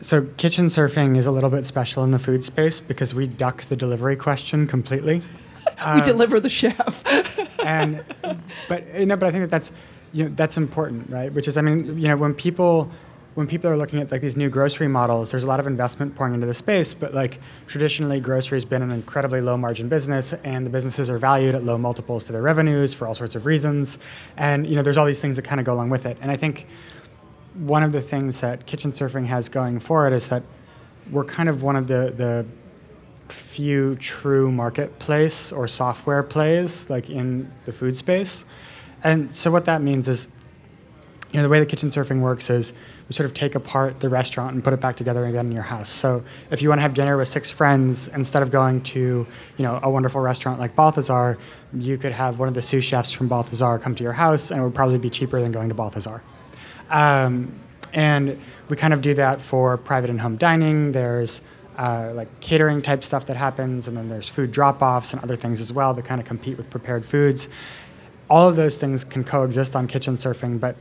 [0.02, 3.76] So Kitchensurfing is a little bit special in the food space because we duck the
[3.76, 5.22] delivery question completely.
[5.78, 7.04] we um, deliver the chef.
[7.66, 8.04] and
[8.68, 9.72] but you know, but I think that that's
[10.14, 11.32] you know that's important, right?
[11.32, 12.92] Which is, I mean, you know, when people
[13.36, 16.16] when people are looking at like these new grocery models, there's a lot of investment
[16.16, 20.34] pouring into the space, but like traditionally, grocery has been an incredibly low margin business,
[20.46, 23.46] and the businesses are valued at low multiples to their revenues for all sorts of
[23.46, 23.98] reasons,
[24.38, 26.32] and you know, there's all these things that kind of go along with it, and
[26.32, 26.68] I think
[27.56, 30.44] one of the things that Kitchensurfing has going for it is that
[31.12, 32.46] we're kind of one of the the
[33.30, 38.46] few true marketplace or software plays like in the food space.
[39.04, 40.28] And so what that means is
[41.32, 42.74] you know the way the Kitchensurfing works is
[43.08, 45.64] we sort of take apart the restaurant and put it back together again in your
[45.64, 45.90] house.
[45.90, 49.64] So if you want to have dinner with six friends instead of going to, you
[49.64, 51.38] know, a wonderful restaurant like Balthazar,
[51.74, 54.60] you could have one of the sous chefs from Balthazar come to your house and
[54.60, 56.22] it would probably be cheaper than going to Balthazar.
[56.90, 57.60] Um,
[57.94, 60.92] and we kind of do that for private and home dining.
[60.92, 61.42] There's
[61.78, 65.36] uh, like catering type stuff that happens, and then there's food drop offs and other
[65.36, 67.48] things as well that kind of compete with prepared foods.
[68.30, 70.76] All of those things can coexist on Kitchensurfing, but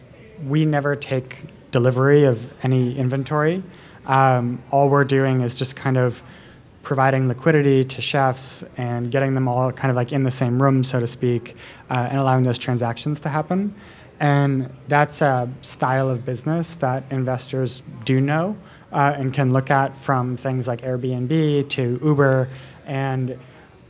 [0.46, 3.62] we never take delivery of any inventory.
[4.06, 6.22] Um, all we're doing is just kind of
[6.82, 10.84] providing liquidity to chefs and getting them all kind of like in the same room,
[10.84, 11.56] so to speak,
[11.90, 13.74] uh, and allowing those transactions to happen.
[14.24, 18.56] And that's a style of business that investors do know
[18.90, 22.48] uh, and can look at from things like Airbnb to Uber.
[22.86, 23.38] And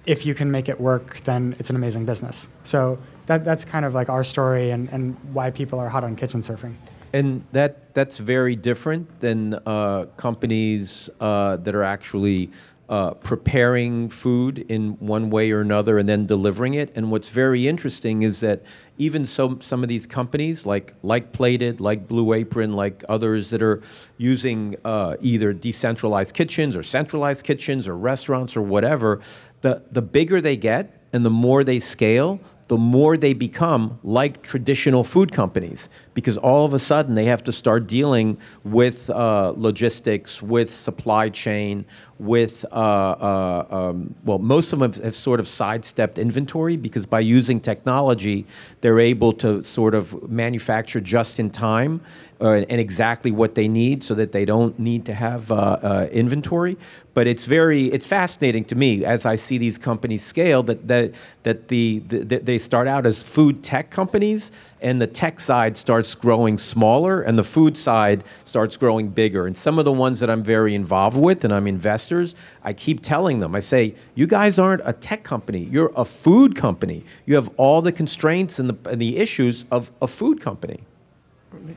[0.06, 2.48] if you can make it work, then it's an amazing business.
[2.64, 6.16] So that, that's kind of like our story and, and why people are hot on
[6.16, 6.74] Kitchensurfing.
[7.12, 12.50] And that that's very different than uh, companies uh, that are actually
[12.88, 16.92] uh, preparing food in one way or another and then delivering it.
[16.94, 18.62] And what's very interesting is that
[18.98, 23.62] even some some of these companies, like like Plated, like Blue Apron, like others that
[23.62, 23.80] are
[24.18, 29.20] using uh, either decentralized kitchens or centralized kitchens or restaurants or whatever,
[29.62, 34.42] the the bigger they get and the more they scale, the more they become like
[34.42, 39.52] traditional food companies because all of a sudden they have to start dealing with uh,
[39.56, 41.84] logistics, with supply chain,
[42.18, 47.06] with, uh, uh, um, well, most of them have, have, sort of sidestepped inventory because
[47.06, 48.46] by using technology,
[48.80, 52.00] they're able to sort of manufacture just in time
[52.40, 56.08] uh, and exactly what they need so that they don't need to have uh, uh,
[56.12, 56.76] inventory.
[57.14, 61.14] But it's very, it's fascinating to me as I see these companies scale that, that,
[61.42, 64.50] that the, the they start out as food tech companies
[64.80, 69.46] and the tech side starts growing smaller and the food side starts growing bigger.
[69.46, 73.00] And some of the ones that I'm very involved with and I'm investors, I keep
[73.00, 77.04] telling them, I say, you guys aren't a tech company, you're a food company.
[77.26, 80.80] You have all the constraints and the, and the issues of a food company.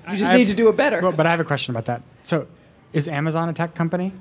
[0.09, 1.01] You just I need have, to do it better.
[1.01, 2.01] But, but I have a question about that.
[2.23, 2.47] So,
[2.93, 4.11] is Amazon a tech company?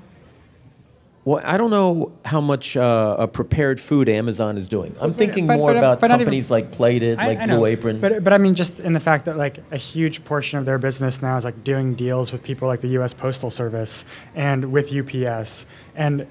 [1.27, 4.95] Well, I don't know how much uh, a prepared food Amazon is doing.
[5.01, 7.65] I'm thinking but, more but, about but companies even, like Plated, I, like I Blue
[7.65, 7.99] Apron.
[7.99, 10.77] But, but I mean, just in the fact that like a huge portion of their
[10.77, 13.13] business now is like doing deals with people like the U.S.
[13.13, 16.25] Postal Service and with UPS and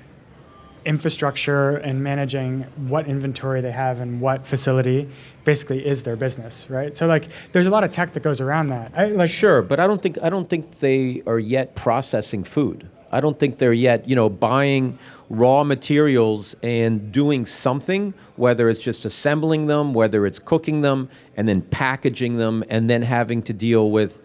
[0.87, 5.11] infrastructure and managing what inventory they have and what facility
[5.45, 6.97] basically is their business, right?
[6.97, 8.93] So like, there's a lot of tech that goes around that.
[8.97, 12.89] I, like, sure, but I don't think I don't think they are yet processing food.
[13.11, 18.81] I don't think they're yet, you know, buying raw materials and doing something, whether it's
[18.81, 23.53] just assembling them, whether it's cooking them, and then packaging them, and then having to
[23.53, 24.23] deal with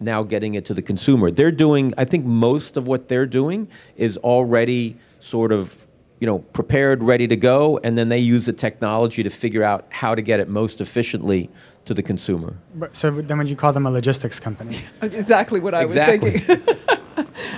[0.00, 1.30] now getting it to the consumer.
[1.30, 5.86] They're doing, I think most of what they're doing is already sort of,
[6.18, 9.86] you know, prepared, ready to go, and then they use the technology to figure out
[9.90, 11.50] how to get it most efficiently
[11.84, 12.56] to the consumer.
[12.92, 14.80] So then would you call them a logistics company?
[15.00, 16.32] That's exactly what I exactly.
[16.32, 16.76] was thinking.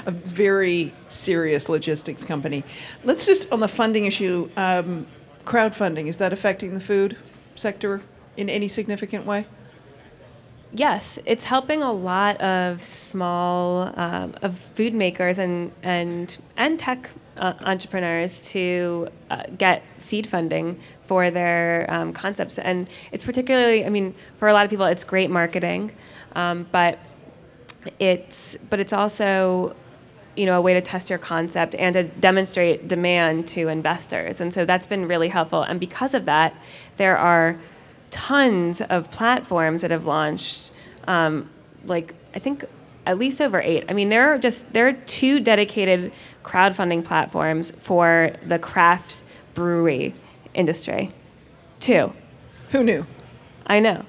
[0.06, 2.64] a very serious logistics company.
[3.02, 4.50] Let's just on the funding issue.
[4.56, 5.06] Um,
[5.44, 7.16] crowdfunding is that affecting the food
[7.54, 8.00] sector
[8.36, 9.46] in any significant way?
[10.72, 17.10] Yes, it's helping a lot of small um, of food makers and and and tech
[17.36, 23.88] uh, entrepreneurs to uh, get seed funding for their um, concepts, and it's particularly, I
[23.88, 25.92] mean, for a lot of people, it's great marketing,
[26.34, 26.98] um, but
[28.00, 29.76] it's but it's also
[30.36, 34.40] you know a way to test your concept and to demonstrate demand to investors.
[34.40, 35.62] And so that's been really helpful.
[35.62, 36.54] And because of that
[36.96, 37.58] there are
[38.10, 40.70] tons of platforms that have launched
[41.08, 41.50] um,
[41.84, 42.64] like i think
[43.06, 43.84] at least over eight.
[43.88, 50.14] I mean there are just there are two dedicated crowdfunding platforms for the craft brewery
[50.54, 51.12] industry.
[51.80, 52.14] Two.
[52.70, 53.06] Who knew?
[53.66, 54.04] I know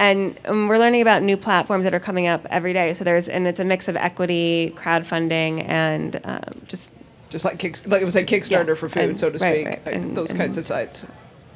[0.00, 2.94] and um, we're learning about new platforms that are coming up every day.
[2.94, 6.90] So there's and it's a mix of equity, crowdfunding, and um, just
[7.28, 9.66] just like kick, like it was a Kickstarter yeah, for food, and, so to speak.
[9.66, 9.94] Right, right.
[9.94, 11.04] And, those and, kinds of sites.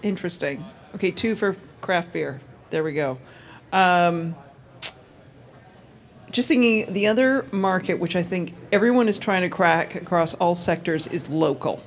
[0.03, 0.63] Interesting.
[0.95, 2.41] Okay, two for craft beer.
[2.69, 3.19] There we go.
[3.73, 4.37] Um,
[6.31, 10.55] just thinking, the other market, which I think everyone is trying to crack across all
[10.55, 11.83] sectors, is local.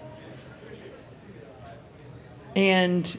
[2.55, 3.17] And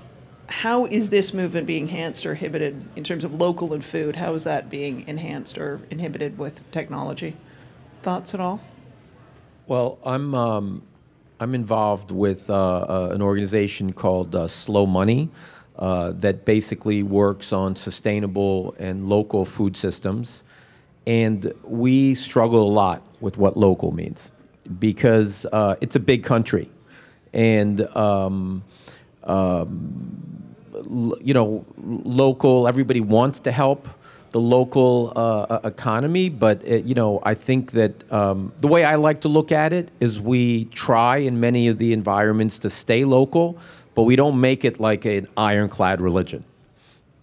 [0.49, 4.17] how is this movement being enhanced or inhibited in terms of local and food?
[4.17, 7.37] How is that being enhanced or inhibited with technology?
[8.03, 8.61] Thoughts at all?
[9.67, 10.83] Well, I'm um,
[11.41, 15.29] I'm involved with uh, uh, an organization called uh, Slow Money
[15.79, 20.43] uh, that basically works on sustainable and local food systems,
[21.07, 24.33] and we struggle a lot with what local means
[24.79, 26.71] because uh, it's a big country,
[27.35, 28.65] and um,
[29.25, 30.38] um,
[30.87, 32.69] you know, local.
[32.69, 33.89] Everybody wants to help
[34.31, 38.97] the local uh, economy, but it, you know, I think that um, the way I
[38.97, 43.05] like to look at it is we try in many of the environments to stay
[43.05, 43.59] local,
[43.95, 46.45] but we don't make it like an ironclad religion.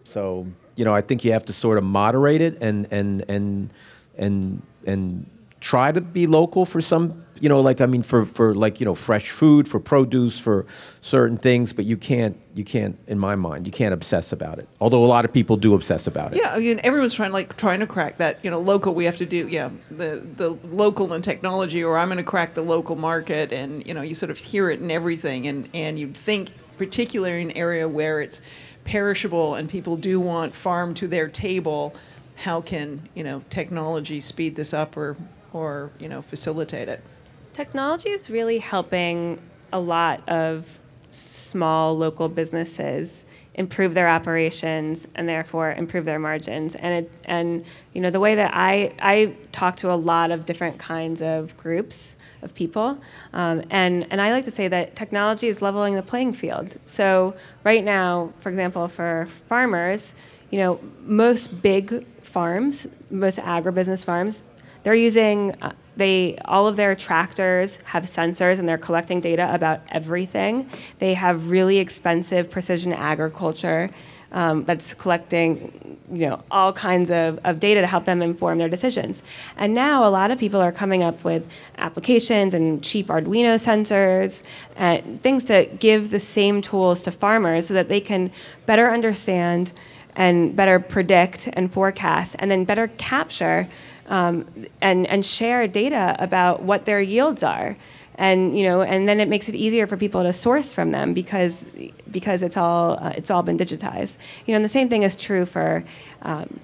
[0.04, 3.72] So you know, I think you have to sort of moderate it and and and
[4.18, 5.30] and and
[5.66, 8.86] try to be local for some you know, like I mean, for for like you
[8.86, 10.66] know, fresh food, for produce, for
[11.02, 14.70] certain things, but you can't you can't, in my mind, you can't obsess about it.
[14.80, 16.38] Although a lot of people do obsess about it.
[16.42, 18.40] Yeah, I mean, everyone's trying like trying to crack that.
[18.42, 18.96] You know, local.
[18.96, 22.54] We have to do yeah, the the local and technology, or I'm going to crack
[22.54, 26.00] the local market, and you know, you sort of hear it in everything, and and
[26.00, 28.40] you think particularly in an area where it's
[28.86, 31.94] perishable and people do want farm to their table
[32.36, 35.18] how can you know technology speed this up or
[35.56, 37.02] or you know facilitate it
[37.56, 39.42] Technology is really helping
[39.72, 40.78] a lot of
[41.10, 46.76] small local businesses improve their operations and therefore improve their margins.
[46.76, 47.64] And it, and
[47.94, 51.56] you know the way that I I talk to a lot of different kinds of
[51.56, 53.00] groups of people,
[53.32, 56.76] um, and and I like to say that technology is leveling the playing field.
[56.84, 60.14] So right now, for example, for farmers,
[60.52, 64.44] you know most big farms, most agribusiness farms,
[64.86, 69.82] they're using uh, they all of their tractors have sensors and they're collecting data about
[69.90, 70.70] everything.
[71.00, 73.90] They have really expensive precision agriculture
[74.32, 78.70] um, that's collecting you know all kinds of, of data to help them inform their
[78.70, 79.24] decisions.
[79.58, 84.44] And now a lot of people are coming up with applications and cheap Arduino sensors
[84.76, 88.30] and things to give the same tools to farmers so that they can
[88.68, 89.74] better understand
[90.16, 93.68] and better predict and forecast and then better capture
[94.08, 94.46] um,
[94.82, 97.78] and, and share data about what their yields are.
[98.18, 101.14] And you know, and then it makes it easier for people to source from them
[101.14, 101.66] because
[102.10, 104.16] because it's all uh, it's all been digitized.
[104.46, 105.84] You know, and the same thing is true for
[106.22, 106.62] um,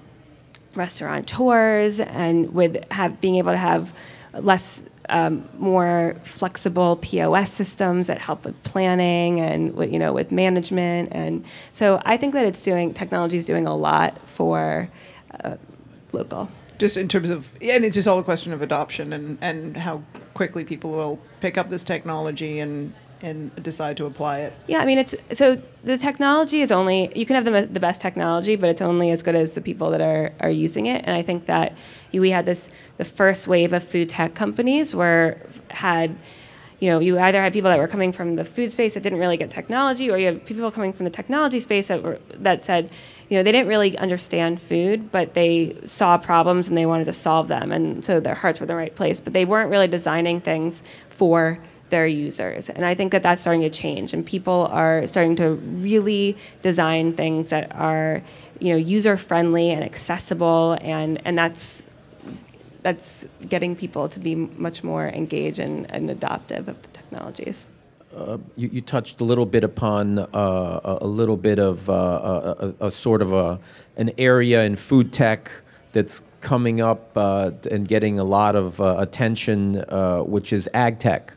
[0.74, 3.92] restaurateurs and with have being able to have
[4.32, 10.30] less um, more flexible POS systems that help with planning and with, you know with
[10.32, 14.88] management and so I think that it's doing technology is doing a lot for
[15.42, 15.56] uh,
[16.12, 19.76] local just in terms of and it's just all a question of adoption and and
[19.76, 20.02] how
[20.34, 24.52] quickly people will pick up this technology and and decide to apply it.
[24.66, 28.00] Yeah, I mean it's so the technology is only you can have the, the best
[28.00, 31.04] technology, but it's only as good as the people that are are using it.
[31.06, 31.76] And I think that
[32.12, 35.38] we had this the first wave of food tech companies were
[35.70, 36.16] had
[36.82, 39.20] you know, you either had people that were coming from the food space that didn't
[39.20, 42.64] really get technology, or you have people coming from the technology space that were that
[42.64, 42.90] said,
[43.28, 47.12] you know, they didn't really understand food, but they saw problems and they wanted to
[47.12, 49.86] solve them, and so their hearts were in the right place, but they weren't really
[49.86, 52.68] designing things for their users.
[52.68, 57.12] And I think that that's starting to change, and people are starting to really design
[57.12, 58.22] things that are,
[58.58, 61.84] you know, user friendly and accessible, and and that's
[62.82, 67.66] that's getting people to be much more engaged and, and adoptive of the technologies.
[68.14, 71.92] Uh, you, you, touched a little bit upon uh, a, a, little bit of uh,
[71.94, 73.58] a, a, a, sort of a,
[73.96, 75.50] an area in food tech
[75.92, 80.98] that's coming up uh, and getting a lot of uh, attention, uh, which is ag
[80.98, 81.32] tech.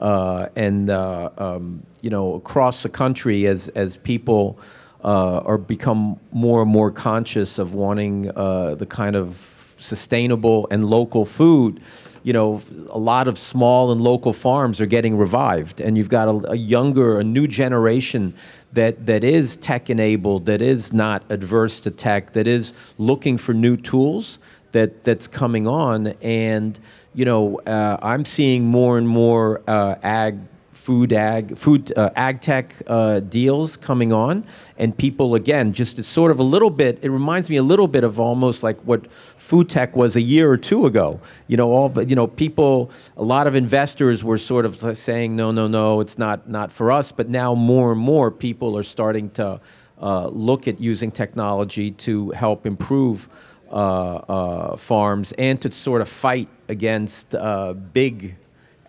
[0.00, 4.60] and um, you know, across the country, as as people
[5.02, 9.51] are become more and more conscious of wanting the kind of
[9.82, 11.80] sustainable and local food,
[12.22, 16.28] you know, a lot of small and local farms are getting revived, and you've got
[16.28, 18.34] a, a younger, a new generation
[18.72, 23.52] that that is tech enabled, that is not adverse to tech, that is looking for
[23.52, 24.38] new tools
[24.70, 26.78] that that's coming on, and
[27.14, 30.38] you know, uh, I'm seeing more and more uh, ag
[30.82, 34.44] food ag food uh, ag tech uh, deals coming on.
[34.76, 38.02] And people again just sort of a little bit it reminds me a little bit
[38.02, 41.20] of almost like what food tech was a year or two ago.
[41.46, 45.36] You know all the, you know people a lot of investors were sort of saying
[45.36, 47.12] no no no it's not not for us.
[47.12, 49.60] But now more and more people are starting to
[50.00, 53.28] uh, look at using technology to help improve
[53.70, 58.34] uh, uh, farms and to sort of fight against uh, big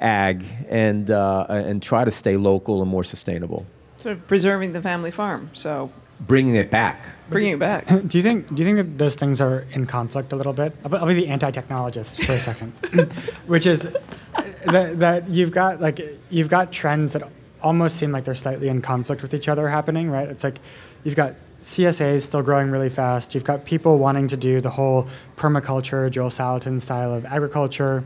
[0.04, 3.66] ag and uh, and try to stay local and more sustainable.
[4.00, 5.50] Sort of preserving the family farm.
[5.54, 7.06] So bringing it back.
[7.30, 7.88] Bringing it back.
[8.08, 8.48] do you think?
[8.48, 10.76] Do you think that those things are in conflict a little bit?
[10.86, 12.72] I'll, I'll be the anti-technologist for a second,
[13.48, 13.84] which is
[14.66, 17.24] that, that you've got like you've got trends that
[17.62, 20.28] almost seem like they're slightly in conflict with each other happening, right?
[20.28, 20.60] It's like
[21.06, 23.34] you've got CSAs still growing really fast.
[23.34, 28.04] You've got people wanting to do the whole permaculture, Joel Salatin style of agriculture.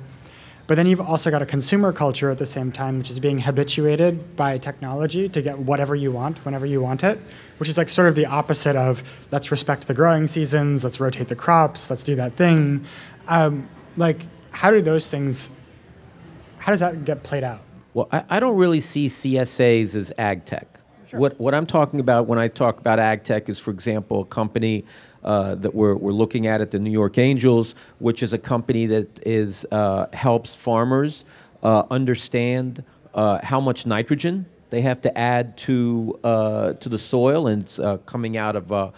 [0.68, 3.40] But then you've also got a consumer culture at the same time, which is being
[3.40, 7.20] habituated by technology to get whatever you want whenever you want it,
[7.58, 9.02] which is like sort of the opposite of
[9.32, 12.86] let's respect the growing seasons, let's rotate the crops, let's do that thing.
[13.30, 14.20] Um, like,
[14.52, 15.52] how do those things,
[16.58, 17.62] how does that get played out?
[17.94, 20.82] Well, I, I don't really see CSAs as ag tech.
[21.08, 21.22] Sure.
[21.22, 24.26] What, what I'm talking about when I talk about ag tech is, for example, a
[24.26, 24.84] company
[25.28, 28.86] uh, that we're, we're looking at at the New York Angels, which is a company
[28.86, 31.26] that is, uh, helps farmers
[31.62, 32.84] uh, understand
[33.14, 37.80] uh, how much nitrogen they have to add to uh, to the soil, and it's
[37.80, 38.92] uh, coming out of uh,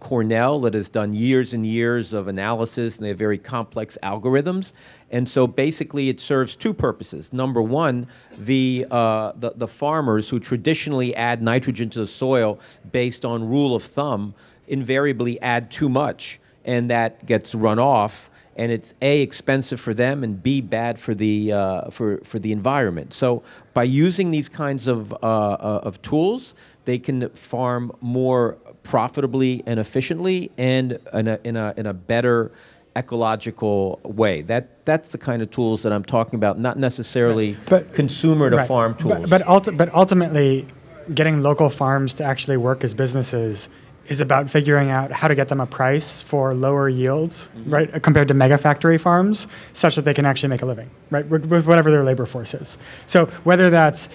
[0.00, 4.72] Cornell that has done years and years of analysis, and they have very complex algorithms.
[5.10, 7.32] And so, basically, it serves two purposes.
[7.32, 12.58] Number one, the, uh, the the farmers who traditionally add nitrogen to the soil
[12.90, 14.34] based on rule of thumb
[14.72, 20.22] invariably add too much, and that gets run off and it's a expensive for them
[20.22, 23.12] and b bad for the uh, for for the environment.
[23.12, 23.42] So
[23.72, 26.54] by using these kinds of uh, uh, of tools,
[26.84, 32.52] they can farm more profitably and efficiently and in a in a, in a better
[32.94, 34.42] ecological way.
[34.42, 38.56] That that's the kind of tools that I'm talking about, not necessarily But- consumer to
[38.56, 38.68] Right.
[38.68, 39.30] farm But- tools.
[39.30, 40.66] But, ulti- but ultimately,
[41.14, 43.68] getting local farms to actually work as businesses
[44.08, 47.70] is about figuring out how to get them a price for lower yields, Mm-hmm.
[47.70, 51.26] right, compared to mega factory farms, such that they can actually make a living, right,
[51.28, 52.78] with, with whatever their labor force is.
[53.06, 54.08] So whether that's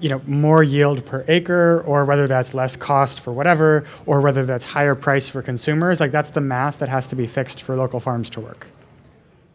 [0.00, 4.46] you know more yield per acre, or whether that's less cost for whatever, or whether
[4.46, 7.76] that's higher price for consumers, like that's the math that has to be fixed for
[7.76, 8.66] local farms to work.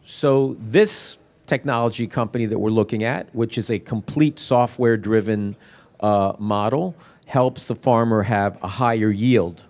[0.02, 5.56] So this technology company that we're looking at, which is a complete software-driven
[5.98, 6.94] uh, model,
[7.26, 9.64] helps the farmer have a higher yield,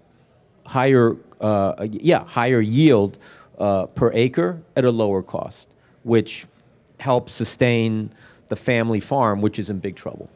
[0.66, 3.18] higher uh, yeah higher yield
[3.58, 5.68] uh, per acre at a lower cost,
[6.04, 6.46] which
[7.00, 8.10] helps sustain
[8.48, 10.28] the family farm, which is in big trouble.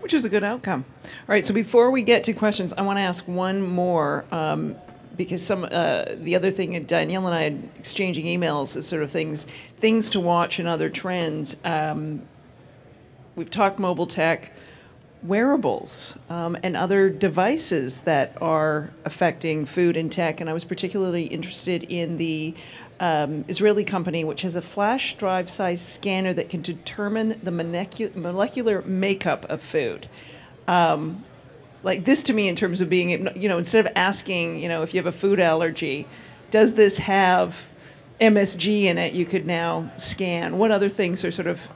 [0.00, 0.84] which is a good outcome.
[1.04, 4.76] All right, so before we get to questions, I want to ask one more um,
[5.16, 9.10] because some uh, the other thing Danielle and I had exchanging emails is sort of
[9.10, 9.44] things
[9.78, 11.56] things to watch and other trends.
[11.64, 12.20] Um,
[13.34, 14.52] we've talked mobile tech,
[15.24, 20.40] wearables, um, and other devices that are affecting food and tech.
[20.40, 22.54] And I was particularly interested in the
[23.00, 28.14] um, Israeli company, which has a flash drive size scanner that can determine the molecu-
[28.14, 30.08] molecular makeup of food.
[30.68, 31.24] Um,
[31.82, 34.82] like this to me, in terms of being, you know, instead of asking, you know,
[34.82, 36.06] if you have a food allergy,
[36.50, 37.68] does this have
[38.20, 39.12] MSG in it?
[39.12, 40.56] You could now scan.
[40.56, 41.68] What other things are sort of,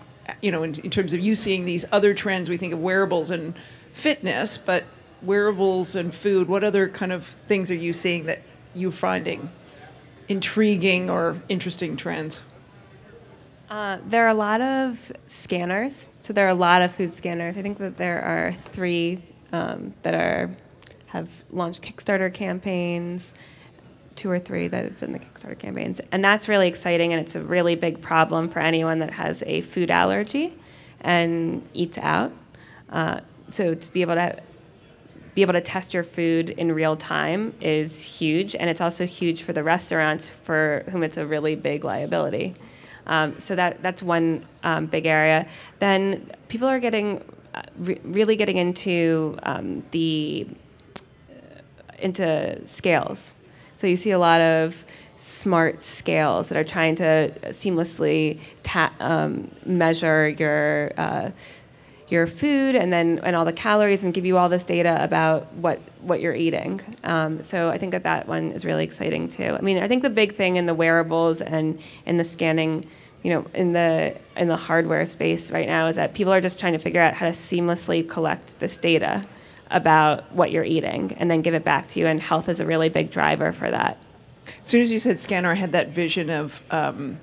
[0.42, 2.48] you know, in, in terms of you seeing these other trends?
[2.48, 3.54] We think of wearables and
[3.92, 4.84] fitness, but
[5.22, 6.48] wearables and food.
[6.48, 8.42] What other kind of things are you seeing that
[8.74, 9.50] you're finding
[10.28, 12.42] intriguing or interesting trends?
[13.70, 16.08] Uh, there are a lot of scanners.
[16.20, 17.56] So there are a lot of food scanners.
[17.56, 19.22] I think that there are three
[19.52, 20.50] um, that are
[21.06, 23.32] have launched Kickstarter campaigns,
[24.18, 27.12] two or three that have done the Kickstarter campaigns, and that's really exciting.
[27.12, 30.54] And it's a really big problem for anyone that has a food allergy
[31.00, 32.32] and eats out.
[32.90, 34.42] Uh, so to be able to
[35.34, 39.44] be able to test your food in real time is huge, and it's also huge
[39.44, 42.56] for the restaurants for whom it's a really big liability.
[43.06, 45.46] Um, so that that's one um, big area.
[45.78, 47.22] Then people are getting
[47.54, 50.48] uh, re- really getting into um, the
[52.00, 53.32] into scales.
[53.78, 59.52] So you see a lot of smart scales that are trying to seamlessly ta- um,
[59.64, 61.30] measure your uh,
[62.08, 65.52] your food and then and all the calories and give you all this data about
[65.54, 66.80] what what you're eating.
[67.04, 69.56] Um, so I think that that one is really exciting too.
[69.56, 72.84] I mean, I think the big thing in the wearables and in the scanning,
[73.22, 76.58] you know, in the in the hardware space right now is that people are just
[76.58, 79.24] trying to figure out how to seamlessly collect this data
[79.70, 82.06] about what you're eating and then give it back to you.
[82.06, 83.98] And health is a really big driver for that.
[84.60, 87.18] As soon as you said scanner, I had that vision of um,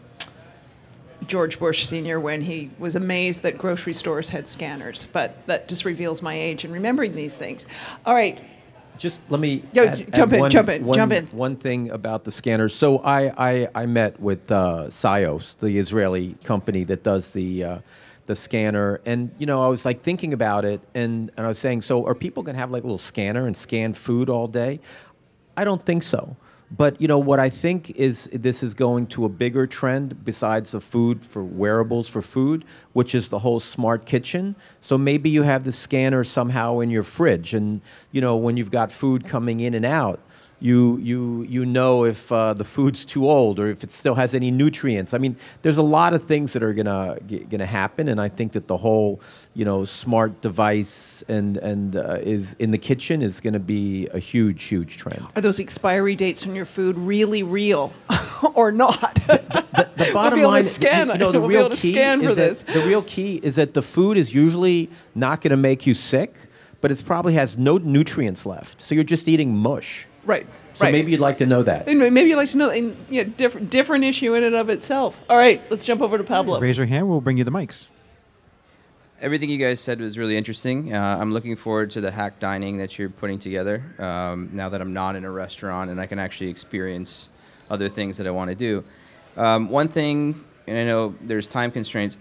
[1.28, 2.20] George Bush Sr.
[2.20, 5.08] when he was amazed that grocery stores had scanners.
[5.12, 7.66] But that just reveals my age in remembering these things.
[8.06, 8.40] All right.
[8.98, 11.26] Just let me Yo, add- jump add in, one- jump in, one- jump in.
[11.28, 12.74] One thing about the scanners.
[12.74, 13.34] So I,
[13.64, 17.78] I, I met with uh, SCiO, the Israeli company that does the uh,
[18.26, 21.60] the scanner, and you know I was like thinking about it, and, and I was
[21.60, 24.48] saying, so are people going to have like a little scanner and scan food all
[24.48, 24.80] day?
[25.56, 26.36] I don't think so.
[26.72, 30.72] But you know what I think is this is going to a bigger trend besides
[30.72, 34.56] the food for wearables for food, which is the whole smart kitchen.
[34.82, 38.72] So maybe you have the scanner somehow in your fridge, and you know when you've
[38.72, 40.20] got food coming in and out,
[40.60, 44.34] you you you know if uh, the food's too old or if it still has
[44.34, 45.14] any nutrients.
[45.14, 48.30] I mean, there's a lot of things that are gonna g- gonna happen, and I
[48.30, 49.20] think that the whole
[49.54, 54.20] you know smart device and and uh, is in the kitchen is gonna be a
[54.20, 55.26] huge huge trend.
[55.36, 57.94] Are those expiry dates on your food really real
[58.54, 59.16] or not?
[59.26, 62.82] the bottom to line, scan you know, the We'll real key scan is that the
[62.82, 66.34] real key is that the food is usually not going to make you sick,
[66.82, 68.82] but it probably has no nutrients left.
[68.82, 70.06] So you're just eating mush.
[70.26, 70.48] Right.
[70.74, 70.92] So right.
[70.92, 71.88] maybe you'd like to know that.
[71.88, 75.20] And maybe you'd like to know, and yeah, different different issue in and of itself.
[75.30, 76.60] All right, let's jump over to Pablo.
[76.60, 77.08] Raise your hand.
[77.08, 77.88] We'll bring you the mics.
[79.22, 80.94] Everything you guys said was really interesting.
[80.94, 83.82] Uh, I'm looking forward to the hack dining that you're putting together.
[83.98, 87.30] Um, now that I'm not in a restaurant and I can actually experience
[87.70, 88.84] other things that I want to do.
[89.38, 92.18] Um, one thing, and I know there's time constraints.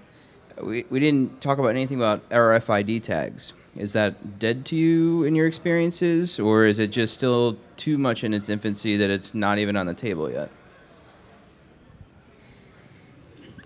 [0.62, 3.52] We, we didn't talk about anything about RFID tags.
[3.77, 8.22] Is that dead to you in your experiences, or is it just still too much
[8.22, 10.51] in its infancy that it's not even on the table yet?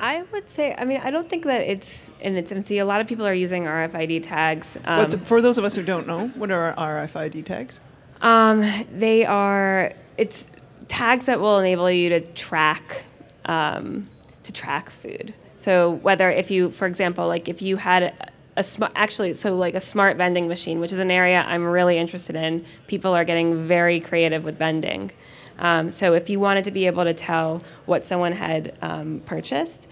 [0.01, 2.79] I would say, I mean, I don't think that it's in its infancy.
[2.79, 4.79] A lot of people are using RFID tags.
[4.85, 7.81] Um, What's, for those of us who don't know, what are RFID tags?
[8.21, 10.47] Um, they are it's
[10.89, 13.05] tags that will enable you to track
[13.47, 14.09] um,
[14.45, 15.35] to track food.
[15.57, 19.75] So whether if you, for example, like if you had a, smart actually so like
[19.75, 22.65] a smart vending machine, which is an area I'm really interested in.
[22.87, 25.13] People are getting very creative with vending.
[25.59, 29.91] Um, so if you wanted to be able to tell what someone had um, purchased,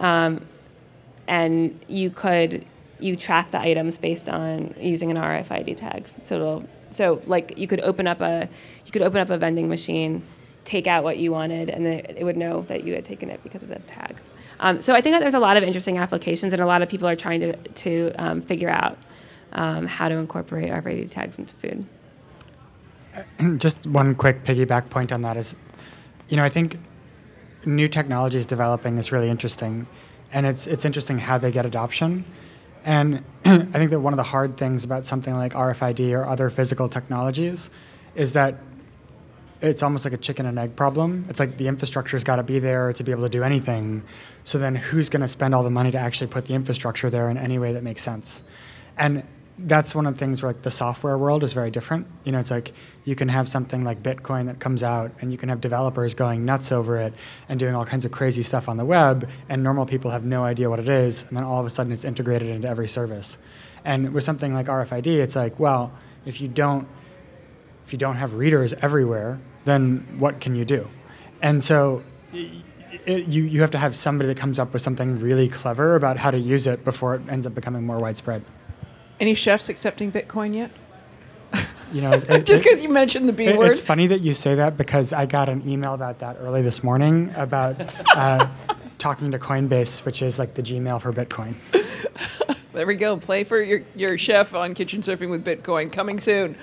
[0.00, 0.44] um,
[1.26, 2.64] and you could
[3.00, 6.06] you track the items based on using an RFID tag.
[6.22, 8.48] So it'll so like you could open up a
[8.84, 10.22] you could open up a vending machine,
[10.64, 13.42] take out what you wanted, and then it would know that you had taken it
[13.42, 14.16] because of the tag.
[14.60, 16.88] Um, so I think that there's a lot of interesting applications, and a lot of
[16.88, 18.98] people are trying to to um, figure out
[19.52, 21.86] um, how to incorporate RFID tags into food.
[23.58, 25.54] Just one quick piggyback point on that is,
[26.28, 26.78] you know, I think
[27.64, 29.86] new technologies developing is really interesting,
[30.32, 32.24] and it's it's interesting how they get adoption.
[32.84, 36.50] And I think that one of the hard things about something like RFID or other
[36.50, 37.70] physical technologies
[38.14, 38.56] is that
[39.60, 41.26] it's almost like a chicken and egg problem.
[41.28, 44.02] It's like the infrastructure's got to be there to be able to do anything.
[44.44, 47.28] So then who's going to spend all the money to actually put the infrastructure there
[47.28, 48.42] in any way that makes sense?
[48.96, 49.24] And
[49.58, 52.06] that's one of the things where like the software world is very different.
[52.24, 52.72] You know, it's like
[53.04, 56.44] you can have something like Bitcoin that comes out and you can have developers going
[56.44, 57.12] nuts over it
[57.48, 60.44] and doing all kinds of crazy stuff on the web and normal people have no
[60.44, 63.38] idea what it is and then all of a sudden it's integrated into every service.
[63.84, 65.92] And with something like RFID, it's like, well,
[66.24, 66.86] if you don't
[67.88, 70.86] if you don't have readers everywhere, then what can you do?
[71.40, 72.02] And so
[72.34, 76.18] it, you, you have to have somebody that comes up with something really clever about
[76.18, 78.44] how to use it before it ends up becoming more widespread.
[79.18, 80.70] Any chefs accepting Bitcoin yet?
[81.90, 83.70] You know, it, Just because you mentioned the B it- word.
[83.70, 86.84] It's funny that you say that because I got an email about that early this
[86.84, 87.80] morning about
[88.14, 88.46] uh,
[88.98, 91.54] talking to Coinbase, which is like the Gmail for Bitcoin.
[92.74, 93.16] There we go.
[93.16, 95.90] Play for your, your chef on Kitchensurfing with Bitcoin.
[95.90, 96.54] Coming soon.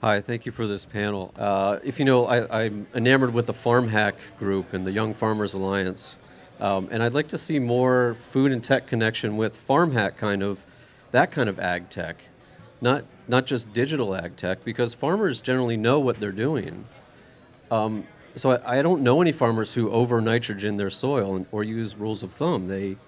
[0.00, 1.34] Hi, thank you for this panel.
[1.36, 5.12] Uh, if you know, I, I'm enamored with the Farm Hack group and the Young
[5.12, 6.18] Farmers Alliance,
[6.60, 10.40] um, and I'd like to see more food and tech connection with Farm Hack kind
[10.40, 10.64] of,
[11.10, 12.22] that kind of ag tech,
[12.80, 16.84] not not just digital ag tech, because farmers generally know what they're doing.
[17.68, 21.64] Um, so I, I don't know any farmers who over nitrogen their soil and, or
[21.64, 22.68] use rules of thumb.
[22.68, 22.98] They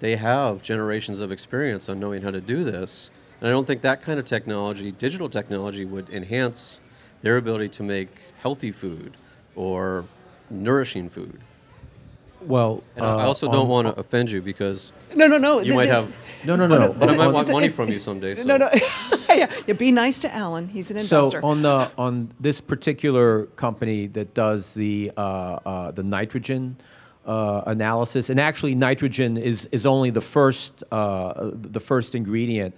[0.00, 3.10] they have generations of experience on knowing how to do this.
[3.44, 6.80] And I don't think that kind of technology, digital technology, would enhance
[7.20, 8.08] their ability to make
[8.40, 9.18] healthy food
[9.54, 10.06] or
[10.48, 11.38] nourishing food.
[12.40, 15.58] Well, And I I uh, also don't want to offend you because No, no, no.
[15.58, 16.16] you th- might this- have,
[16.46, 16.94] No, no, no.
[16.94, 18.34] but I might want money from you someday.
[18.34, 18.44] So.
[18.44, 18.70] No, no.
[19.28, 20.68] yeah, yeah, be nice to Alan.
[20.68, 21.42] He's an investor.
[21.42, 26.78] So on the on this particular company that does the uh, uh, the nitrogen
[27.26, 32.74] uh, analysis, and actually nitrogen is is only the first uh, the first ingredient.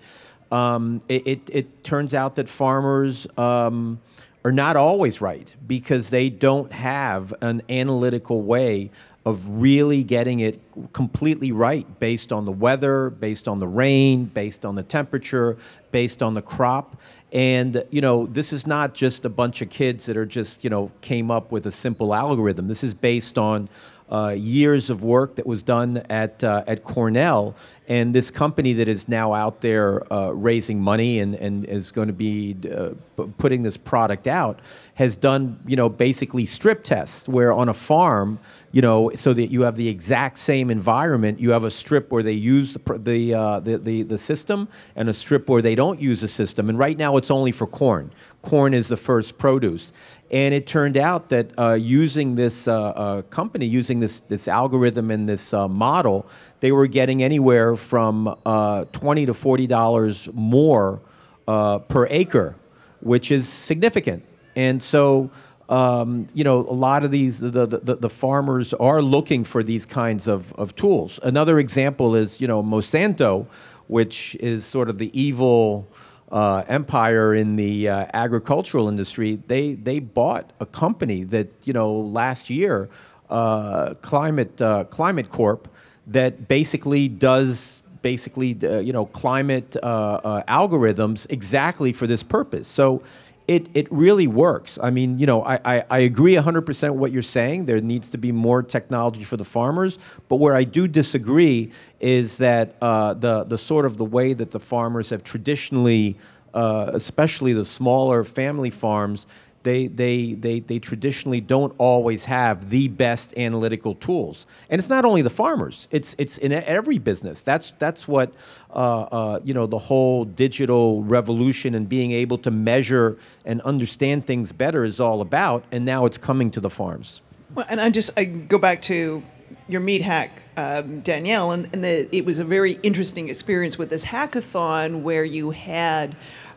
[0.57, 3.27] Um, it, it it turns out that farmers.
[3.37, 4.01] Um,
[4.45, 8.93] are not always right because they don't have an analytical way
[9.25, 10.61] of really getting it
[10.93, 15.57] completely right based on the weather, based on the rain, based on the temperature,
[15.91, 16.97] based on the crop.
[17.33, 20.71] And, you know, this is not just a bunch of kids that are just, you
[20.71, 22.69] know, came up with a simple algorithm.
[22.69, 23.69] This is based on
[24.11, 27.55] uh, years of work that was done at, uh, at Cornell.
[27.89, 32.09] And this company that is now out there uh, raising money and, and is going
[32.09, 34.61] to be uh, p- putting this product out
[34.95, 38.41] has done, you know, basically strip tests where on a farm,
[38.73, 42.25] you know, so that you have the exact same environment, you have a strip where
[42.25, 45.77] they use the, pr- the, uh, the, the, the system and a strip where they
[45.77, 46.69] don't use the system.
[46.69, 48.11] And right now it's only for corn.
[48.47, 49.93] Corn is the first produce.
[50.31, 55.11] And it turned out that uh, using this uh, uh, company, using this, this algorithm
[55.11, 56.27] and this uh, model,
[56.61, 61.01] they were getting anywhere from uh, 20 to $40 more
[61.49, 62.55] uh, per acre,
[63.01, 64.25] which is significant.
[64.55, 65.29] And so,
[65.69, 69.85] um, you know, a lot of these, the, the, the farmers are looking for these
[69.85, 71.19] kinds of, of tools.
[71.25, 73.47] Another example is, you know, Monsanto,
[73.89, 75.89] which is sort of the evil
[76.31, 79.39] uh, empire in the uh, agricultural industry.
[79.47, 82.89] They, they bought a company that, you know, last year,
[83.31, 85.69] uh, Climate, uh, Climate Corp,
[86.07, 92.69] that basically does basically uh, you know climate uh, algorithms exactly for this purpose.
[92.69, 93.03] So
[93.49, 94.79] it it really works.
[94.83, 97.67] I mean, you know, I, I, I agree 100% what you're saying.
[97.67, 99.99] There needs to be more technology for the farmers.
[100.29, 101.71] But where I do disagree
[102.01, 106.17] is that uh, the the sort of the way that the farmers have traditionally,
[106.55, 109.27] uh, especially the smaller family farms.
[109.67, 114.47] They, they, they, they traditionally don't always have the best analytical tools.
[114.71, 117.43] And it's not only the farmers, it's, it's in every business.
[117.43, 118.33] That's, that's what
[118.71, 124.25] uh, uh, you know, the whole digital revolution and being able to measure and understand
[124.25, 125.65] things better is all about.
[125.73, 127.21] And now it's coming to the farms.
[127.53, 129.25] Well, and I just I go back to
[129.69, 133.91] your meat hack, um, Danielle, and, and the, it was a very interesting experience with
[133.91, 136.17] this hackathon where you had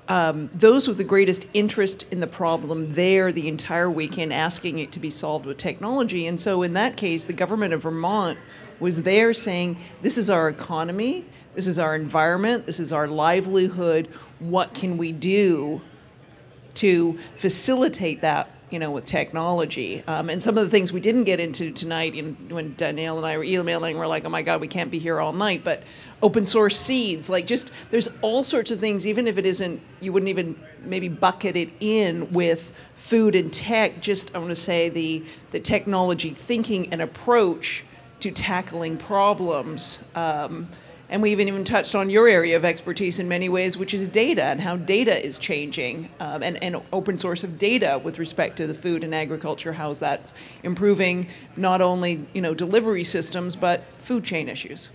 [0.09, 4.91] um, those with the greatest interest in the problem there the entire weekend asking it
[4.93, 6.25] to be solved with technology.
[6.25, 8.39] And so, in that case, the government of Vermont
[8.79, 14.07] was there saying, This is our economy, this is our environment, this is our livelihood.
[14.39, 15.81] What can we do
[16.75, 20.03] to facilitate that you know, with technology.
[20.07, 23.25] Um, and some of the things we didn't get into tonight, in, when Danielle and
[23.25, 25.63] I were emailing, we're like, oh my God, we can't be here all night.
[25.63, 25.83] But
[26.21, 30.13] open source seeds, like just there's all sorts of things, even if it isn't, you
[30.13, 34.01] wouldn't even maybe bucket it in with food and tech.
[34.01, 37.85] Just I want to say the the technology thinking and approach
[38.19, 39.99] to tackling problems.
[40.15, 40.67] Um,
[41.09, 44.07] and we even even touched on your area of expertise in many ways, which is
[44.07, 48.57] data and how data is changing, um, and, and open source of data with respect
[48.57, 49.73] to the food and agriculture.
[49.73, 50.31] How's that
[50.63, 54.89] improving not only you know delivery systems but food chain issues?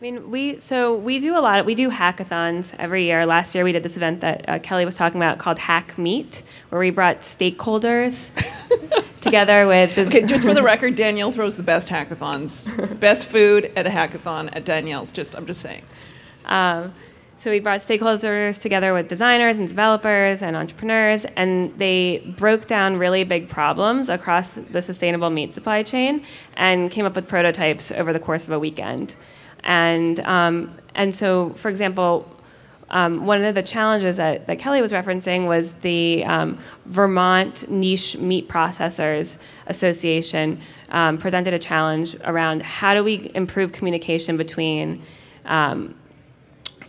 [0.00, 1.60] I mean, we so we do a lot.
[1.60, 3.26] Of, we do hackathons every year.
[3.26, 6.42] Last year, we did this event that uh, Kelly was talking about called Hack Meat,
[6.70, 8.32] where we brought stakeholders
[9.30, 9.94] together with.
[9.94, 13.90] This okay, just for the record, Danielle throws the best hackathons, best food at a
[13.90, 15.12] hackathon at Danielle's.
[15.12, 15.82] Just I'm just saying.
[16.46, 16.94] Um,
[17.38, 22.98] so we brought stakeholders together with designers and developers and entrepreneurs, and they broke down
[22.98, 26.22] really big problems across the sustainable meat supply chain
[26.54, 29.16] and came up with prototypes over the course of a weekend.
[29.64, 32.28] And um, and so, for example,
[32.90, 38.16] um, one of the challenges that, that Kelly was referencing was the um, Vermont Niche
[38.18, 40.60] Meat Processors Association
[40.90, 45.02] um, presented a challenge around how do we improve communication between
[45.44, 45.94] um,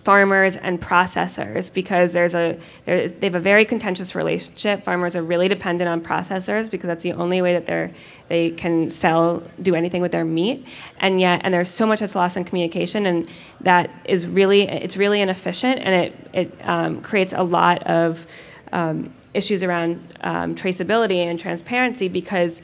[0.03, 4.83] farmers and processors because there's a they have a very contentious relationship.
[4.83, 7.91] Farmers are really dependent on processors because that's the only way that they're
[8.27, 10.65] they can sell do anything with their meat,
[10.99, 13.29] and yet and there's so much that's lost in communication, and
[13.61, 18.25] that is really it's really inefficient, and it it um, creates a lot of
[18.71, 22.61] um, issues around um, traceability and transparency because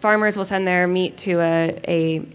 [0.00, 2.26] farmers will send their meat to a, a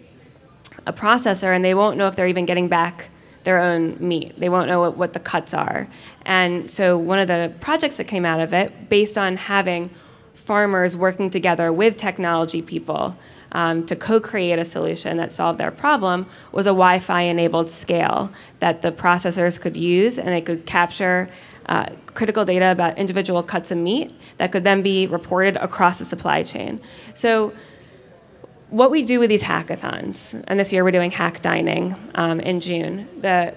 [0.87, 3.09] a processor and they won't know if they're even getting back
[3.43, 4.39] their own meat.
[4.39, 5.89] They won't know what, what the cuts are.
[6.25, 9.89] And so, one of the projects that came out of it, based on having
[10.33, 13.17] farmers working together with technology people
[13.51, 17.69] um, to co create a solution that solved their problem, was a Wi Fi enabled
[17.69, 21.29] scale that the processors could use and it could capture.
[21.65, 21.85] Uh,
[22.15, 26.41] critical data about individual cuts of meat that could then be reported across the supply
[26.41, 26.81] chain.
[27.13, 27.53] So,
[28.69, 32.59] what we do with these hackathons, and this year we're doing hack dining um, in
[32.59, 33.07] June.
[33.21, 33.55] The,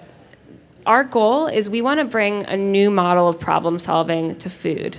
[0.87, 4.99] our goal is we want to bring a new model of problem solving to food.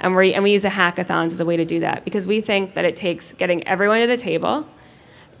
[0.00, 2.40] And, we and we use the hackathons as a way to do that because we
[2.40, 4.66] think that it takes getting everyone to the table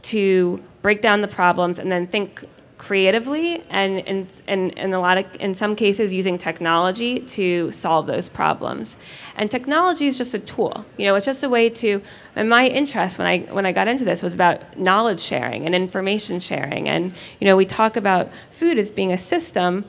[0.02, 2.44] to break down the problems and then think
[2.80, 8.06] creatively and in, in, in a lot of in some cases using technology to solve
[8.06, 8.96] those problems.
[9.36, 10.86] And technology is just a tool.
[10.96, 12.00] You know it's just a way to
[12.36, 15.74] and my interest when i when i got into this was about knowledge sharing and
[15.74, 16.88] information sharing.
[16.88, 19.84] And you know we talk about food as being a system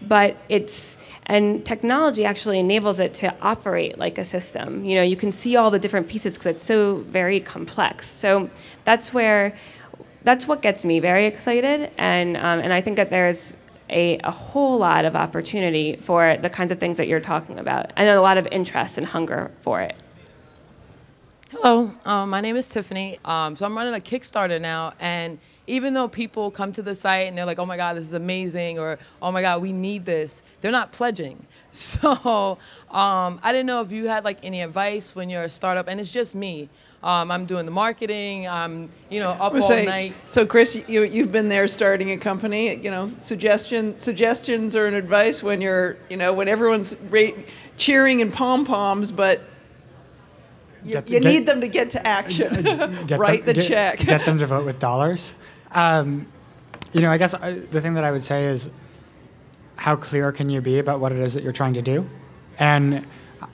[0.00, 0.96] but it's
[1.28, 4.84] and technology actually enables it to operate like a system.
[4.84, 8.08] You know you can see all the different pieces because it's so very complex.
[8.08, 8.50] So
[8.84, 9.56] that's where
[10.26, 13.56] that's what gets me very excited, and um, and I think that there's
[13.88, 17.92] a, a whole lot of opportunity for the kinds of things that you're talking about,
[17.96, 19.94] and a lot of interest and hunger for it.
[21.50, 23.20] Hello, um, my name is Tiffany.
[23.24, 27.28] Um, so I'm running a Kickstarter now, and even though people come to the site
[27.28, 30.04] and they're like, "Oh my God, this is amazing," or "Oh my God, we need
[30.04, 31.46] this," they're not pledging.
[31.76, 32.58] So
[32.90, 36.00] um, I didn't know if you had like any advice when you're a startup, and
[36.00, 36.70] it's just me.
[37.02, 38.48] Um, I'm doing the marketing.
[38.48, 40.14] I'm, you know, up all say, night.
[40.26, 42.74] So, Chris, you, you've been there starting a company.
[42.74, 47.30] You know, suggestion, suggestions or an advice when you're, you know, when everyone's ra-
[47.76, 49.42] cheering and pom poms, but
[50.84, 52.62] you, get, you get, need them to get to action.
[53.06, 53.98] Get Write them, the check.
[53.98, 55.34] get them to vote with dollars.
[55.72, 56.26] Um,
[56.92, 58.70] you know, I guess I, uh, the thing that I would say is
[59.76, 62.08] how clear can you be about what it is that you're trying to do
[62.58, 63.04] and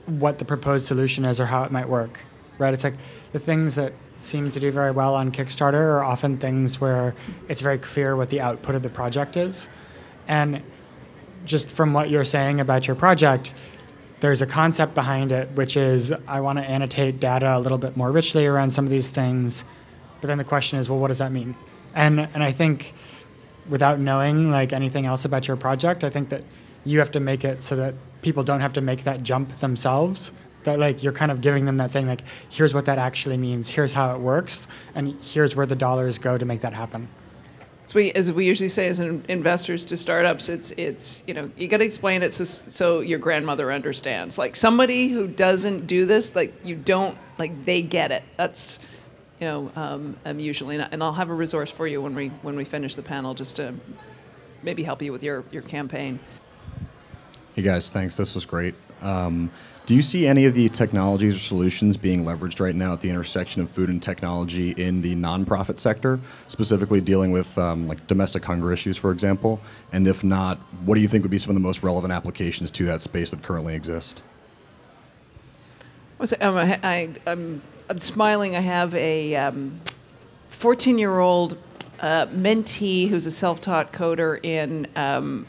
[0.05, 2.19] what the proposed solution is or how it might work,
[2.57, 2.73] right?
[2.73, 2.95] It's like
[3.31, 7.15] the things that seem to do very well on Kickstarter are often things where
[7.49, 9.67] it's very clear what the output of the project is.
[10.27, 10.61] And
[11.45, 13.53] just from what you're saying about your project,
[14.19, 17.97] there's a concept behind it, which is I want to annotate data a little bit
[17.97, 19.65] more richly around some of these things.
[20.21, 21.55] But then the question is, well, what does that mean?
[21.93, 22.93] And and I think
[23.67, 26.43] without knowing like anything else about your project, I think that
[26.85, 30.31] you have to make it so that people don't have to make that jump themselves.
[30.63, 33.69] That like you're kind of giving them that thing like here's what that actually means,
[33.69, 37.07] here's how it works, and here's where the dollars go to make that happen.
[37.85, 41.51] So we, as we usually say as in investors to startups, it's it's you know
[41.57, 44.37] you got to explain it so so your grandmother understands.
[44.37, 48.23] Like somebody who doesn't do this, like you don't like they get it.
[48.37, 48.79] That's
[49.39, 52.55] you know um, um, usually, and I'll have a resource for you when we when
[52.55, 53.73] we finish the panel, just to
[54.61, 56.19] maybe help you with your your campaign.
[57.53, 58.15] Hey guys, thanks.
[58.15, 58.75] This was great.
[59.01, 59.51] Um,
[59.85, 63.09] do you see any of the technologies or solutions being leveraged right now at the
[63.09, 68.45] intersection of food and technology in the nonprofit sector, specifically dealing with um, like domestic
[68.45, 69.59] hunger issues, for example?
[69.91, 72.71] And if not, what do you think would be some of the most relevant applications
[72.71, 74.21] to that space that currently exist?
[76.39, 77.61] I'm, I, am
[77.97, 78.55] smiling.
[78.55, 79.51] I have a
[80.47, 81.57] 14 um, year old
[81.99, 85.45] uh, mentee who's a self taught coder in um,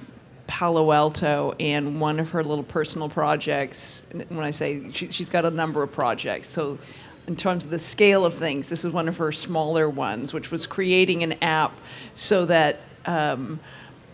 [0.46, 5.44] Palo Alto, and one of her little personal projects, when I say she, she's got
[5.44, 6.78] a number of projects, so
[7.26, 10.50] in terms of the scale of things, this is one of her smaller ones, which
[10.50, 11.80] was creating an app
[12.14, 13.60] so that um,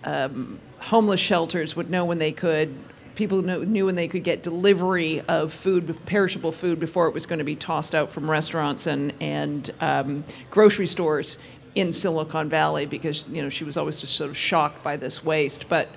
[0.04, 2.74] um, homeless shelters would know when they could.
[3.16, 7.40] People knew, when they could get delivery of food, perishable food, before it was going
[7.40, 11.36] to be tossed out from restaurants and and um, grocery stores
[11.74, 15.24] in Silicon Valley, because you know she was always just sort of shocked by this
[15.24, 15.68] waste.
[15.68, 15.88] But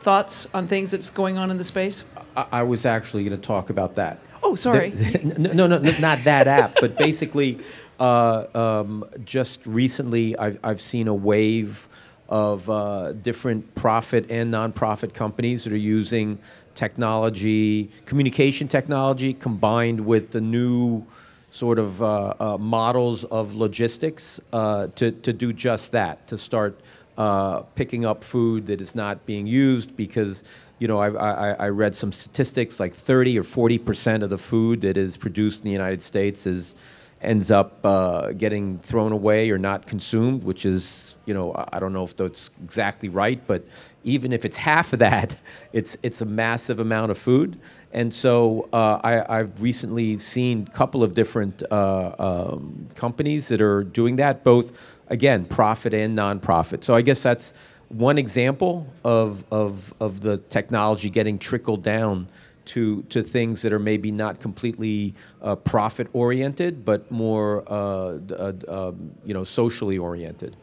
[0.00, 2.04] thoughts on things that's going on in the space?
[2.36, 4.20] I, I was actually going to talk about that.
[4.42, 4.90] Oh, sorry.
[4.90, 7.58] The, no, no, no, not that app, but basically,
[7.98, 11.88] uh, um, just recently, I've, I've seen a wave
[12.28, 16.38] of uh, different profit and nonprofit companies that are using
[16.74, 21.04] technology, communication technology, combined with the new
[21.52, 26.80] sort of uh, uh models of logistics uh, to, to do just that, to start
[27.20, 30.42] uh, picking up food that is not being used because
[30.78, 34.38] you know I, I, I, read some statistics like 30 or 40 percent of the
[34.38, 36.76] food that is produced in the United States is
[37.20, 41.92] ends up uh, getting thrown away or not consumed, which is you know I don't
[41.92, 43.66] know if that's exactly right, but
[44.02, 45.38] even if it's half of that,
[45.74, 47.60] it's it's a massive amount of food.
[47.92, 53.60] And so uh, I, have recently seen a couple of different uh, um, companies that
[53.60, 54.72] are doing that, both
[55.10, 56.84] again, profit and nonprofit.
[56.84, 57.52] So I guess that's
[57.88, 62.28] one example of, of, of the technology getting trickled down
[62.66, 68.52] to, to things that are maybe not completely uh, profit oriented, but more uh, uh,
[68.68, 70.56] um, you know, socially oriented.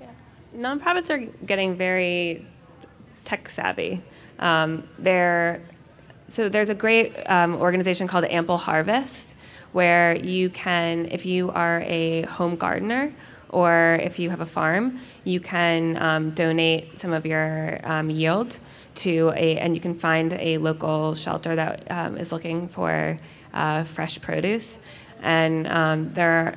[0.00, 0.08] Yeah.
[0.56, 2.46] Nonprofits are getting very
[3.24, 4.02] tech savvy.
[4.38, 5.60] Um, they're,
[6.28, 9.35] so there's a great um, organization called Ample Harvest
[9.76, 13.12] where you can, if you are a home gardener
[13.50, 18.58] or if you have a farm, you can um, donate some of your um, yield
[18.94, 23.20] to a, and you can find a local shelter that um, is looking for
[23.52, 24.78] uh, fresh produce.
[25.20, 26.56] And um, there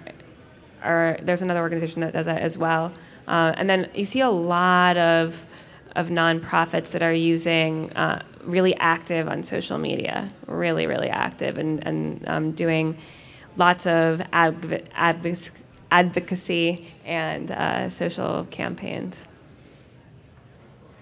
[0.82, 2.94] are, there's another organization that does that as well.
[3.28, 5.46] Uh, and then you see a lot of
[5.96, 11.86] of nonprofits that are using uh, really active on social media, really, really active, and,
[11.86, 12.98] and um, doing
[13.58, 19.28] lots of adv- adv- advocacy and uh, social campaigns.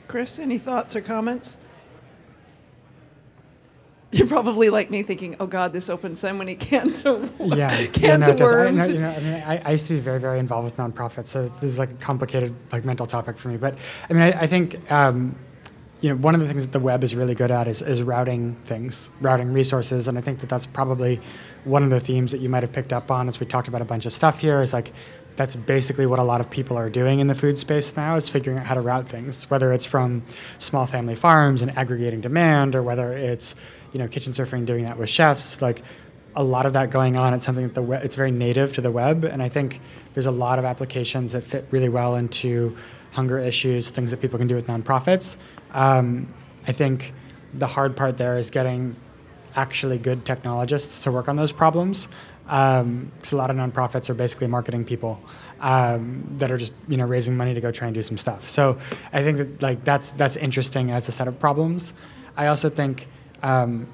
[0.08, 1.58] Chris, any thoughts or comments?
[4.12, 8.02] You're probably like me, thinking, "Oh God, this opens so many cans of yeah, cans
[8.02, 10.00] yeah, no, of worms." I, no, you know, I mean, I, I, used to be
[10.00, 13.50] very, very involved with nonprofits, so this is like a complicated, like mental topic for
[13.50, 13.58] me.
[13.58, 13.78] But
[14.10, 15.36] I mean, I, I think um,
[16.02, 18.04] you know, one of the things that the web is really good at is, is
[18.04, 21.20] routing things, routing resources, and I think that that's probably
[21.64, 23.82] one of the themes that you might have picked up on as we talked about
[23.82, 24.62] a bunch of stuff here.
[24.62, 24.94] Is like
[25.38, 28.30] that's basically what a lot of people are doing in the food space now is
[28.30, 30.24] figuring out how to route things, whether it's from
[30.60, 33.56] small family farms and aggregating demand, or whether it's
[33.92, 35.62] you know Kitchensurfing doing that with chefs.
[35.64, 35.82] Like
[36.36, 37.34] a lot of that going on.
[37.34, 39.82] It's something that the web, it's very native to the web, and I think
[40.14, 42.78] there's a lot of applications that fit really well into
[43.14, 45.38] hunger issues, things that people can do with nonprofits.
[45.74, 46.34] Um,
[46.68, 47.14] I think
[47.54, 48.96] the hard part there is getting
[49.56, 52.08] actually good technologists to work on those problems.
[52.48, 55.20] Um, a lot of nonprofits are basically marketing people
[55.60, 58.48] um, that are just you know raising money to go try and do some stuff.
[58.48, 58.78] So
[59.12, 61.94] I think that like that's that's interesting as a set of problems.
[62.38, 63.08] I also think
[63.44, 63.88] um,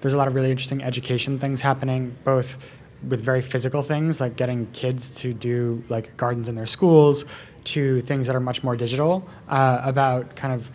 [0.00, 2.70] there's a lot of really interesting education things happening, both
[3.06, 7.24] with very physical things like getting kids to do like gardens in their schools,
[7.64, 10.70] to things that are much more digital uh, about kind of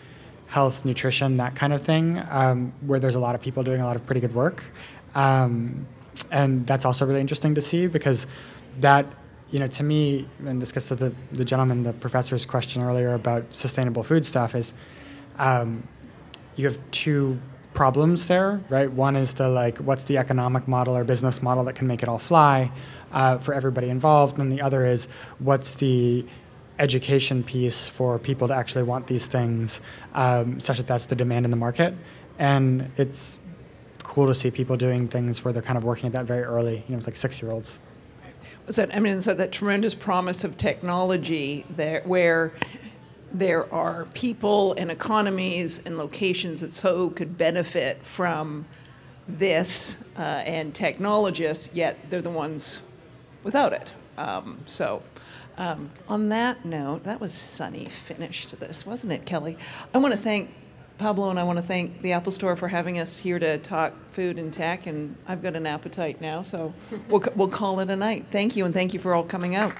[0.47, 3.85] health, nutrition, that kind of thing, um, where there's a lot of people doing a
[3.85, 4.63] lot of pretty good work.
[5.15, 5.87] Um,
[6.31, 8.27] and that's also really interesting to see because
[8.79, 9.05] that,
[9.51, 13.13] you know, to me, and this gets to the, the gentleman, the professor's question earlier
[13.13, 14.73] about sustainable food stuff, is
[15.37, 15.87] um,
[16.55, 17.39] you have two
[17.73, 18.91] problems there, right?
[18.91, 22.09] One is the like, what's the economic model or business model that can make it
[22.09, 22.71] all fly
[23.11, 25.07] uh, for everybody involved, and the other is
[25.39, 26.25] what's the
[26.79, 29.81] education piece for people to actually want these things,
[30.13, 31.93] um, such that that's the demand in the market.
[32.37, 33.39] And it's
[34.03, 36.83] cool to see people doing things where they're kind of working at that very early,
[36.87, 37.79] you know, with like six-year-olds.
[38.67, 42.53] Was that, I mean, so that tremendous promise of technology that where
[43.31, 48.65] there are people and economies and locations that so could benefit from
[49.27, 52.81] this uh, and technologists, yet they're the ones
[53.43, 53.91] without it.
[54.17, 55.03] Um, so,
[55.57, 59.57] um, on that note, that was sunny finish to this, wasn't it, Kelly?
[59.93, 60.49] I want to thank
[60.97, 63.93] Pablo and I want to thank the Apple Store for having us here to talk
[64.11, 64.87] food and tech.
[64.87, 66.73] And I've got an appetite now, so
[67.09, 68.25] we'll, we'll call it a night.
[68.31, 69.73] Thank you, and thank you for all coming out.